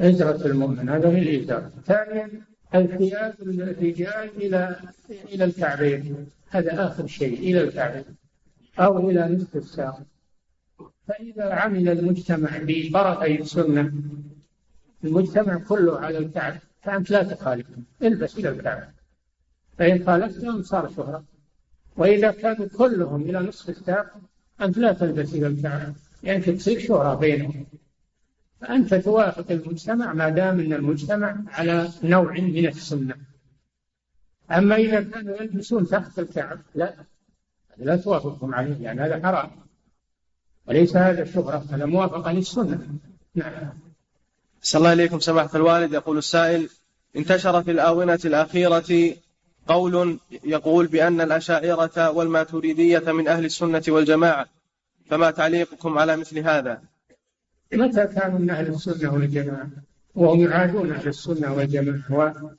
[0.00, 0.88] إزرة المؤمن.
[0.88, 1.70] هذا بالإزار.
[1.86, 2.30] ثانيا
[2.74, 4.76] الثياب الرجال إلى
[5.32, 6.26] إلى الكعبين.
[6.50, 7.38] هذا آخر شيء.
[7.38, 8.04] إلى الكعبين.
[8.78, 10.00] أو إلى نصف الساق.
[11.08, 13.92] فإذا عمل المجتمع ببركة السنة
[15.04, 16.54] المجتمع كله على الكعب
[16.84, 18.88] فأنت لا تخالفهم البس إلى الكعبة.
[19.78, 21.24] فإن خالفتهم صار شهرة.
[21.96, 24.06] وإذا كانوا كلهم إلى نصف الساق
[24.60, 25.94] أنت لا تلبس إلى الكعبة.
[26.22, 27.66] يعني تصير شهرة بينهم.
[28.60, 33.16] فأنت توافق المجتمع ما دام أن المجتمع على نوع من السنة.
[34.50, 36.94] أما إذا كانوا يلبسون تحت الكعب لا.
[37.76, 39.50] لا توافقهم عليه يعني هذا حرام.
[40.66, 42.88] وليس هذا شهرة هذا موافقة للسنة.
[43.34, 43.83] نعم.
[44.64, 45.92] صلى الله عليكم سماحة الوالد.
[45.92, 46.68] يقول السائل
[47.16, 49.14] انتشر في الآونة الأخيرة
[49.68, 54.46] قول يقول بأن الأشاعرة والماتريدية من أهل السنة والجماعة
[55.10, 56.82] فما تعليقكم على مثل هذا؟
[57.72, 59.68] متى كانوا من أهل السنة والجماعة؟
[60.14, 62.50] وهم يعادون أهل السنة والجماعة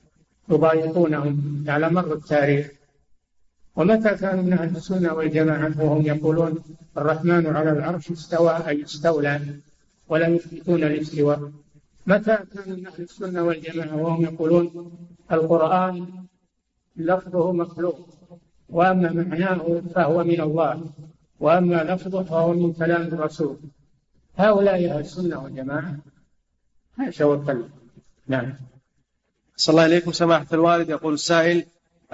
[0.48, 2.66] ويضايقونهم على مر التاريخ.
[3.76, 6.58] ومتى كانوا من أهل السنة والجماعة وهم يقولون
[6.98, 9.40] الرحمن على العرش استوى أي استولى
[10.08, 11.50] ولا يثبتون الاستواء
[12.06, 14.92] متى من أهل السنة والجماعة وهم يقولون
[15.32, 16.26] القرآن
[16.96, 18.08] لفظه مخلوق
[18.68, 20.84] وأما معناه فهو من الله
[21.40, 23.58] وأما لفظه فهو من كلام الرسول.
[24.36, 25.96] هؤلاء أهل السنة والجماعة
[26.98, 27.64] هذا وكل
[28.26, 28.54] نعم.
[29.56, 30.90] صلى الله عليكم سماحة الوالد.
[30.90, 31.64] يقول السائل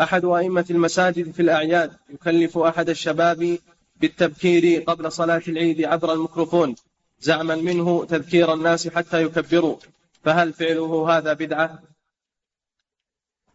[0.01, 3.59] أحد أئمة المساجد في الأعياد يكلف أحد الشباب
[4.01, 6.75] بالتبكير قبل صلاة العيد عبر الميكروفون؟
[7.23, 9.77] زعما منه تذكير الناس حتى يكبروا.
[10.25, 11.83] فهل فعله هذا بدعة؟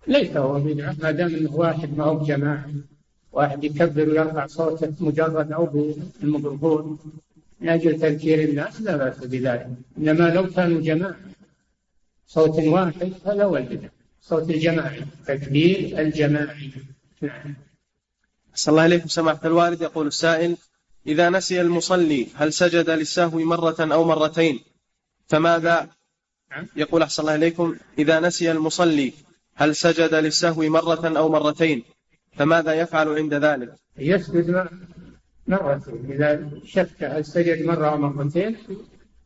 [0.07, 2.69] ليس هو بدعة ما دام إنه واحد ما هو بجماعة.
[3.31, 6.99] واحد يكبر ويرفع صوته مجرد أو بالميكروفون
[7.59, 9.67] من أجل تذكير الناس لا بأس بذلك.
[9.97, 11.15] إنما لو كانوا جماعة
[12.27, 13.91] صوت واحد فلا هو البدعة.
[14.21, 16.71] صوت الجماعي تكبير الجماعي
[17.21, 17.55] نعم.
[18.55, 19.81] صلى الله عليكم سماحة الوالد.
[19.81, 20.57] يقول السائل
[21.07, 24.59] إذا نسي المصلي هل سجد للسهو مرة أو مرتين؟
[25.27, 25.89] فماذا
[26.51, 26.67] نعم.
[26.75, 29.13] يقول أحسن الله إليكم إذا نسي المصلي
[29.55, 31.83] هل سجد للسهو مرة أو مرتين؟
[32.37, 34.69] فماذا يفعل عند ذلك؟ يسجد
[35.47, 38.57] مرتين إذا شك هل سجد مرة أو مرتين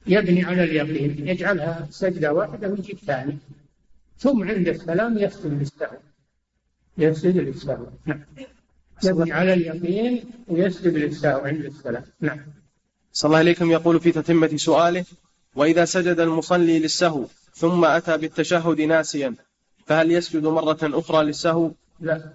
[0.08, 3.38] يبني على اليقين يجعلها سجدة واحدة ويجيب ثاني
[4.18, 5.98] ثم عند السلام يسجد للسهو.
[6.98, 7.86] يسجد للسهو.
[8.06, 8.24] نعم.
[9.04, 12.40] يبني على اليقين ويسجد للسهو عند السلام نعم.
[13.14, 13.72] صلى الله عليكم.
[13.72, 15.06] يقول في تتمة سؤاله
[15.56, 19.36] وإذا سجد المصلي للسهو ثم أتى بالتشهد ناسيا
[19.86, 22.34] فهل يسجد مرة أخرى للسهو؟ لا.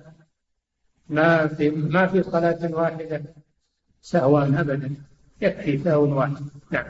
[1.08, 3.22] ما في ما في صلاة واحدة
[4.02, 4.94] سهوان أبدا.
[5.40, 6.36] يكفي سهو واحد.
[6.70, 6.86] نعم.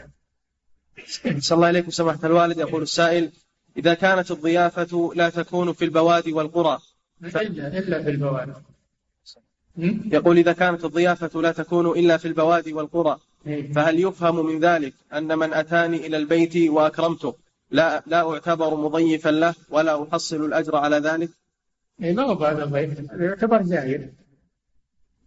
[1.38, 1.90] صلى الله عليكم.
[1.90, 3.32] سماحة الوالد يقول السائل
[3.76, 6.78] إذا كانت الضيافة لا تكون في البوادي والقرى
[7.22, 7.36] ف...
[7.36, 8.52] إلا إلا في البوادي.
[10.12, 13.72] يقول إذا كانت الضيافة لا تكون إلا في البوادي والقرى إيه.
[13.72, 17.34] فهل يفهم من ذلك أن من أتاني إلى البيت وأكرمته
[17.70, 21.30] لا لا أعتبر مضيفا له ولا أحصل الأجر على ذلك؟
[22.02, 23.12] إيه ما هو هذا الضيف.
[23.12, 24.08] هذا يعتبر زائر.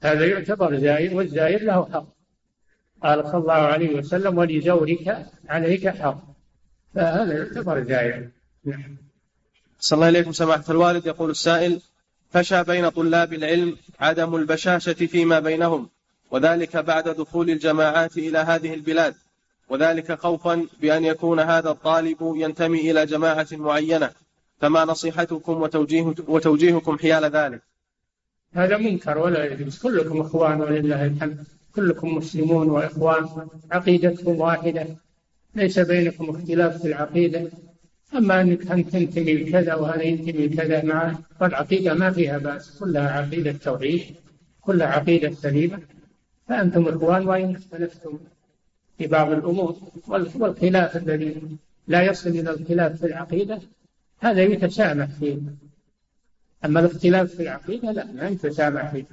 [0.03, 2.05] هذا يعتبر زائر والزائر له حق.
[3.03, 6.23] قال صلى الله عليه وسلم ولزورك عليك حق.
[6.95, 8.29] فهذا يعتبر زائر.
[8.65, 8.97] نعم.
[9.79, 11.81] صلى الله عليكم سماحة الوالد يقول السائل
[12.29, 15.89] فشى بين طلاب العلم عدم البشاشة فيما بينهم
[16.31, 19.15] وذلك بعد دخول الجماعات إلى هذه البلاد
[19.69, 24.11] وذلك خوفا بأن يكون هذا الطالب ينتمي إلى جماعة معينة.
[24.61, 27.61] فما نصيحتكم وتوجيه وتوجيهكم حيال ذلك؟
[28.53, 29.79] هذا منكر ولا يجوز.
[29.79, 31.43] كلكم إخوان ولله الحمد.
[31.75, 33.47] كلكم مسلمون وإخوان.
[33.71, 34.87] عقيدتكم واحدة.
[35.55, 37.49] ليس بينكم اختلاف في العقيدة.
[38.15, 43.51] أما أنك انت تنتمي لكذا وهذا ينتمي لكذا مع والعقيدة ما فيها بأس كلها عقيدة
[43.51, 44.15] توحيد
[44.61, 45.79] كلها عقيدة سليمة.
[46.47, 48.19] فأنتم إخوان وإن اختلفتم
[48.97, 51.41] في بعض الأمور والخلاف الذي
[51.87, 53.59] لا يصل إلى الخلاف في العقيدة
[54.19, 55.37] هذا يتسامح فيه.
[56.65, 59.05] أما الاختلاف في العقيدة لا ما يتسامح فيه.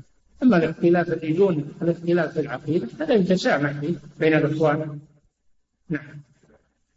[0.42, 4.99] أما الاختلاف اللي دون الاختلاف في العقيدة هذا يتسامح فيه بين الإخوان.
[5.88, 6.26] نعم.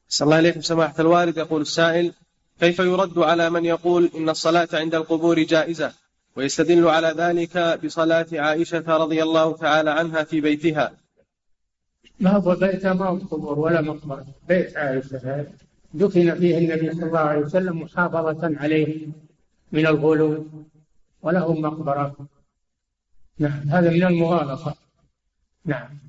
[0.09, 1.37] صلى الله عليكم سماحة الوالد.
[1.37, 2.13] يقول السائل
[2.59, 5.93] كيف يرد على من يقول إن الصلاة عند القبور جائزة
[6.35, 10.91] ويستدل على ذلك بصلاة عائشة رضي الله تعالى عنها في بيتها؟
[12.19, 14.25] ما هو بيتها ما هو قبور ولا مقبرة.
[14.47, 15.45] بيت عائشة.
[15.93, 19.07] دفن فيه النبي صلى الله عليه وسلم محافظة عليه
[19.71, 20.45] من الغلو
[21.21, 22.15] ولهم مقبرة.
[23.39, 23.69] نعم.
[23.69, 24.75] هذا من المغالطة
[25.65, 26.08] نعم.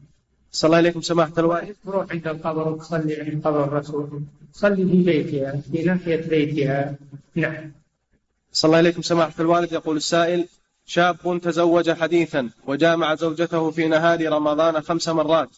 [0.52, 4.22] صلى الله عليكم سماحة الوالد تروح عند القبر وتصلي عند قبر الرسول.
[4.52, 6.96] صلي في بيتها في ناحية بيتها.
[7.34, 7.72] نعم.
[8.52, 10.46] صلى الله عليكم سماحة الوالد يقول السائل
[10.86, 15.50] شاب تزوج حديثا وجامع زوجته في نهار رمضان خمس مرات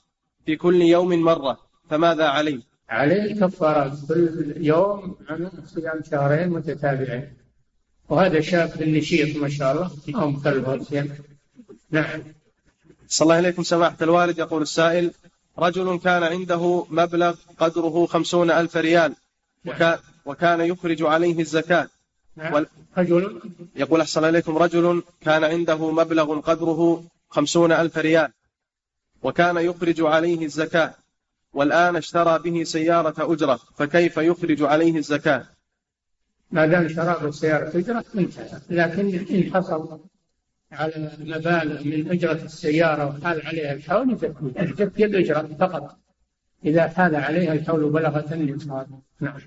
[0.47, 1.59] في كل يوم مرة
[1.91, 3.93] فماذا عليه؟ عليه كفارات.
[4.09, 7.33] كل يوم عن صيام شهرين متتابعين.
[8.09, 10.93] وهذا شاب نشيط ما شاء الله ما مكلف
[11.91, 12.21] نعم.
[13.13, 14.39] صلى الله عليكم سماحة الوالد.
[14.39, 15.13] يقول السائل
[15.59, 19.15] رجل كان عنده مبلغ قدره خمسون ألف ريال
[19.67, 21.89] وكان, وكان يخرج عليه الزكاة.
[22.37, 22.67] نعم.
[22.99, 23.41] رجل.
[23.77, 28.33] يقول أحسن إليكم رجل كان عنده مبلغ قدره خمسون ألف ريال
[29.23, 30.95] وكان يخرج عليه الزكاة
[31.53, 35.47] والآن اشترى به سيارة أجرة فكيف يخرج عليه الزكاة؟
[36.51, 38.61] ما دام شرى سيارة أجرة انتهى.
[38.71, 40.01] لكن إن حصل
[40.73, 44.19] على مبالغ من أجرة السيارة وحال عليها الحول
[44.55, 45.97] تكفي الأجرة فقط.
[46.65, 48.87] إذا حال عليها الحول بلغت النصاب
[49.21, 49.39] نعم.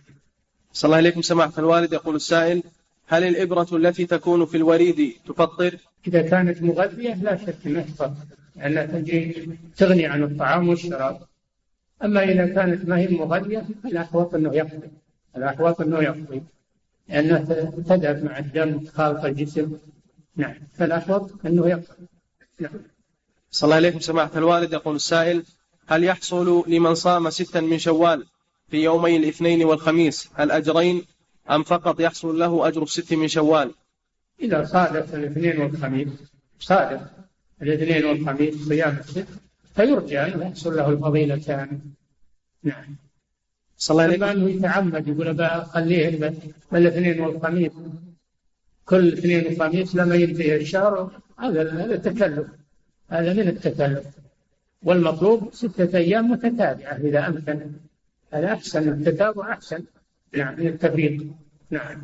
[0.73, 1.93] صلى الله عليكم سماحة الوالد.
[1.93, 2.63] يقول السائل
[3.07, 8.85] هل الإبرة التي تكون في الوريد تفطر؟ إذا كانت مغذية لا شك أنها تفطر لأنها
[8.85, 11.19] تجي تغني عن الطعام والشراب.
[12.03, 14.89] أما إذا كانت ما هي مغذية فالأحوط أنه يقضي.
[15.37, 16.41] الأحوط أنه يقضي.
[17.09, 17.39] لأنها
[17.87, 19.77] تذهب مع الدم خالط الجسم.
[20.37, 20.53] نعم.
[20.77, 22.07] فالأحوط أنه يقضي
[22.59, 22.71] نعم.
[23.51, 24.73] صلى الله عليكم سماحة الوالد.
[24.73, 25.43] يقول السائل
[25.87, 28.25] هل يحصل لمن صام ستا من شوال
[28.69, 31.05] في يومي الاثنين والخميس الأجرين
[31.51, 33.71] أم فقط يحصل له أجر الست من شوال؟
[34.41, 36.07] إذا صادف الاثنين والخميس
[36.59, 37.01] صادف
[37.61, 39.27] الاثنين والخميس صيام الست
[39.75, 41.79] فيرجى أن يحصل له الفضيلتان.
[42.63, 42.95] نعم.
[43.77, 46.31] صلى الله عليه وسلم يتعمد يقول بخليه
[46.73, 47.71] الاثنين والخميس
[48.85, 52.47] كل اثنين وخميس لما ينتهي الشهر هذا هذا تكلف.
[53.09, 54.05] هذا من التكلف.
[54.83, 57.71] والمطلوب ستة أيام متتابعة إذا أمكن.
[58.33, 59.83] هذا أحسن التتابع أحسن.
[60.33, 61.25] نعم من التفريق.
[61.69, 62.03] نعم.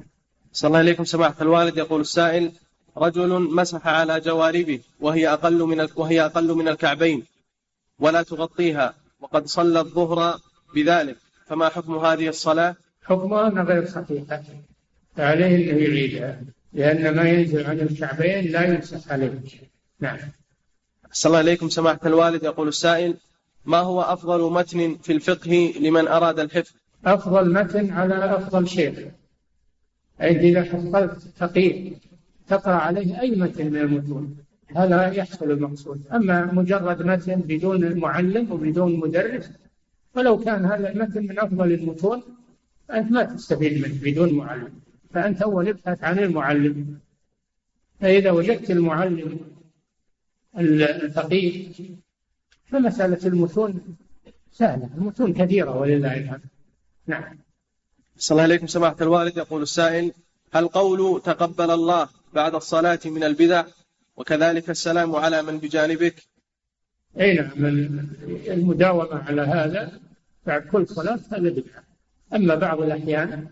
[0.54, 1.78] صلى الله عليكم سماحة الوالد.
[1.78, 2.52] يقول السائل
[2.98, 7.24] رجل مسح على جواربه وهي أقل من وهي أقل من الكعبين
[8.00, 10.40] ولا تغطيها وقد صلى الظهر
[10.76, 11.18] بذلك.
[11.48, 14.44] فما حكم هذه الصلاة؟ حكمها غير صحيحة.
[15.18, 16.42] فعليه أنه يعيدها.
[16.74, 19.40] لأن ما ينزل عن الكعبين لا يمسح عليه
[20.00, 20.18] نعم.
[21.12, 22.44] صلى الله عليكم سماحة الوالد.
[22.44, 23.18] يقول السائل
[23.66, 29.00] ما هو أفضل متن في الفقه لمن أراد الحفظ؟ أفضل متن على أفضل شيخ.
[30.22, 31.92] أي إذا حصلت فقيه
[32.48, 34.38] تقرأ عليه أي متن من المتون.
[34.76, 36.08] هذا يحصل المقصود.
[36.14, 39.50] أما مجرد متن بدون معلم وبدون مدرس
[40.16, 42.24] ولو كان هذا المتن من أفضل المتون
[42.92, 44.74] أنت ما تستفيد منه بدون معلم.
[45.14, 47.00] فأنت أول ابحث عن المعلم.
[48.00, 49.40] فإذا وجدت المعلم
[50.58, 51.74] الفقيه
[52.66, 53.98] فمسألة المتون
[54.52, 56.42] سهلة المتون كثيرة ولله الحمد.
[57.08, 57.38] نعم.
[58.18, 59.38] صلى الله عليكم سماحة الوالد.
[59.38, 60.12] يقول السائل
[60.54, 63.66] هل قول تقبل الله بعد الصلاة من البدع
[64.16, 66.16] وكذلك السلام على من بجانبك؟
[67.20, 67.66] أي نعم
[68.48, 70.00] المداومة على هذا
[70.46, 71.84] بعد كل صلاة هذا بدعة.
[72.34, 73.48] أما بعض الأحيان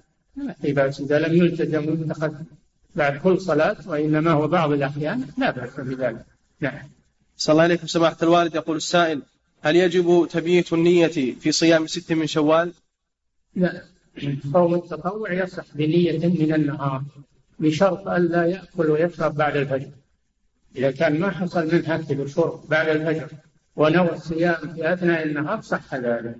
[0.61, 2.33] في بأس إذا لم يلتزم ويتخذ
[2.95, 6.25] بعد كل صلاة وإنما هو بعض الأحيان لا بأس بذلك.
[6.59, 6.89] نعم.
[7.37, 8.55] صلى الله عليكم سماحة الوالد.
[8.55, 9.21] يقول السائل
[9.61, 11.07] هل يجب تبييت النية
[11.39, 12.73] في صيام ست من شوال؟
[13.55, 13.83] لا.
[14.53, 17.03] صوم التطوع يصح بنية من النهار
[17.59, 19.89] بشرط ألا يأكل ويشرب بعد الفجر.
[20.75, 23.27] إذا كان ما حصل منه أكل وشرب بعد الفجر
[23.75, 26.37] ونوى الصيام في أثناء النهار صح ذلك.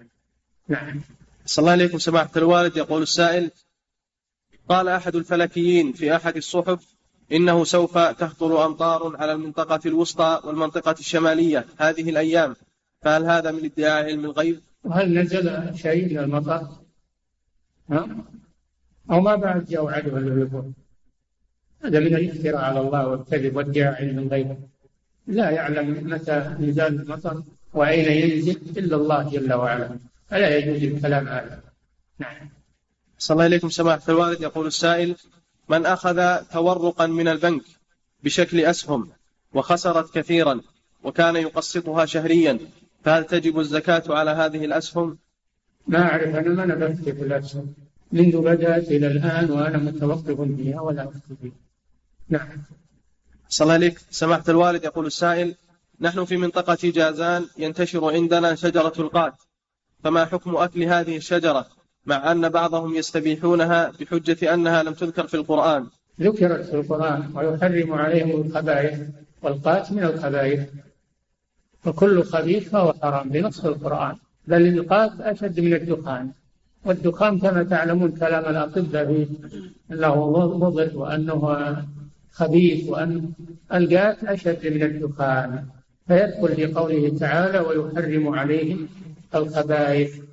[0.67, 1.01] نعم.
[1.45, 2.77] صلى الله عليكم سماحة الوالد.
[2.77, 3.51] يقول السائل
[4.70, 6.95] قال أحد الفلكيين في أحد الصحف
[7.32, 12.55] إنه سوف تهطل أمطار على المنطقة الوسطى والمنطقة الشمالية هذه الأيام
[13.01, 16.67] فهل هذا من ادعاء علم الغيب؟ وهل نزل شيء من المطر؟
[17.89, 18.07] ها؟
[19.11, 20.72] أو ما بعد جاء وعده يقول
[21.84, 24.57] هذا من الإفتراء على الله والكذب وادعاء علم الغيب
[25.28, 27.43] لا يعلم متى نزال المطر
[27.74, 31.63] وأين ينزل إلا الله جل وعلا فلا يجوز الكلام هذا
[32.20, 32.59] نعم
[33.20, 35.15] صلى الله عليكم سماحة الوالد يقول السائل
[35.70, 37.63] من أخذ تورقا من البنك
[38.24, 39.09] بشكل أسهم
[39.53, 40.61] وخسرت كثيرا
[41.03, 42.59] وكان يقسطها شهريا
[43.03, 45.17] فهل تجب الزكاة على هذه الأسهم؟
[45.88, 46.36] ما أعرف.
[46.36, 47.74] أنا ما نبهت في الأسهم.
[48.11, 51.51] منذ بدأت إلى الآن وأنا متوقف فيها ولا أفتي فيها
[52.30, 52.49] نعم.
[53.49, 54.84] صلى الله عليك سماحة الوالد.
[54.84, 55.55] يقول السائل
[56.01, 59.34] نحن في منطقة جازان ينتشر عندنا شجرة القات.
[60.03, 61.78] فما حكم أكل هذه الشجرة؟
[62.12, 65.88] مع أن بعضهم يستبيحونها بحجة أنها لم تذكر في القرآن.
[66.22, 68.99] ذكرت في القرآن ويحرم عليهم الخبائث
[69.43, 70.62] والقات من الخبائث.
[71.86, 74.16] وكل خبيث فهو حرام بنص القرآن.
[74.47, 76.32] بل القات أشد من الدخان.
[76.86, 79.28] والدخان كما تعلمون كلام الأطباء فيه
[79.91, 80.16] أنه
[80.64, 81.41] مضر وأنه
[82.32, 83.32] خبيث وأن
[83.74, 85.66] القات أشد من الدخان.
[86.07, 88.88] فيدخل في قوله تعالى ويحرم عليهم
[89.36, 90.28] الخبائث.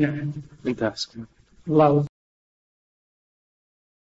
[0.00, 0.32] نعم
[0.66, 0.92] انتهى
[1.68, 2.06] الله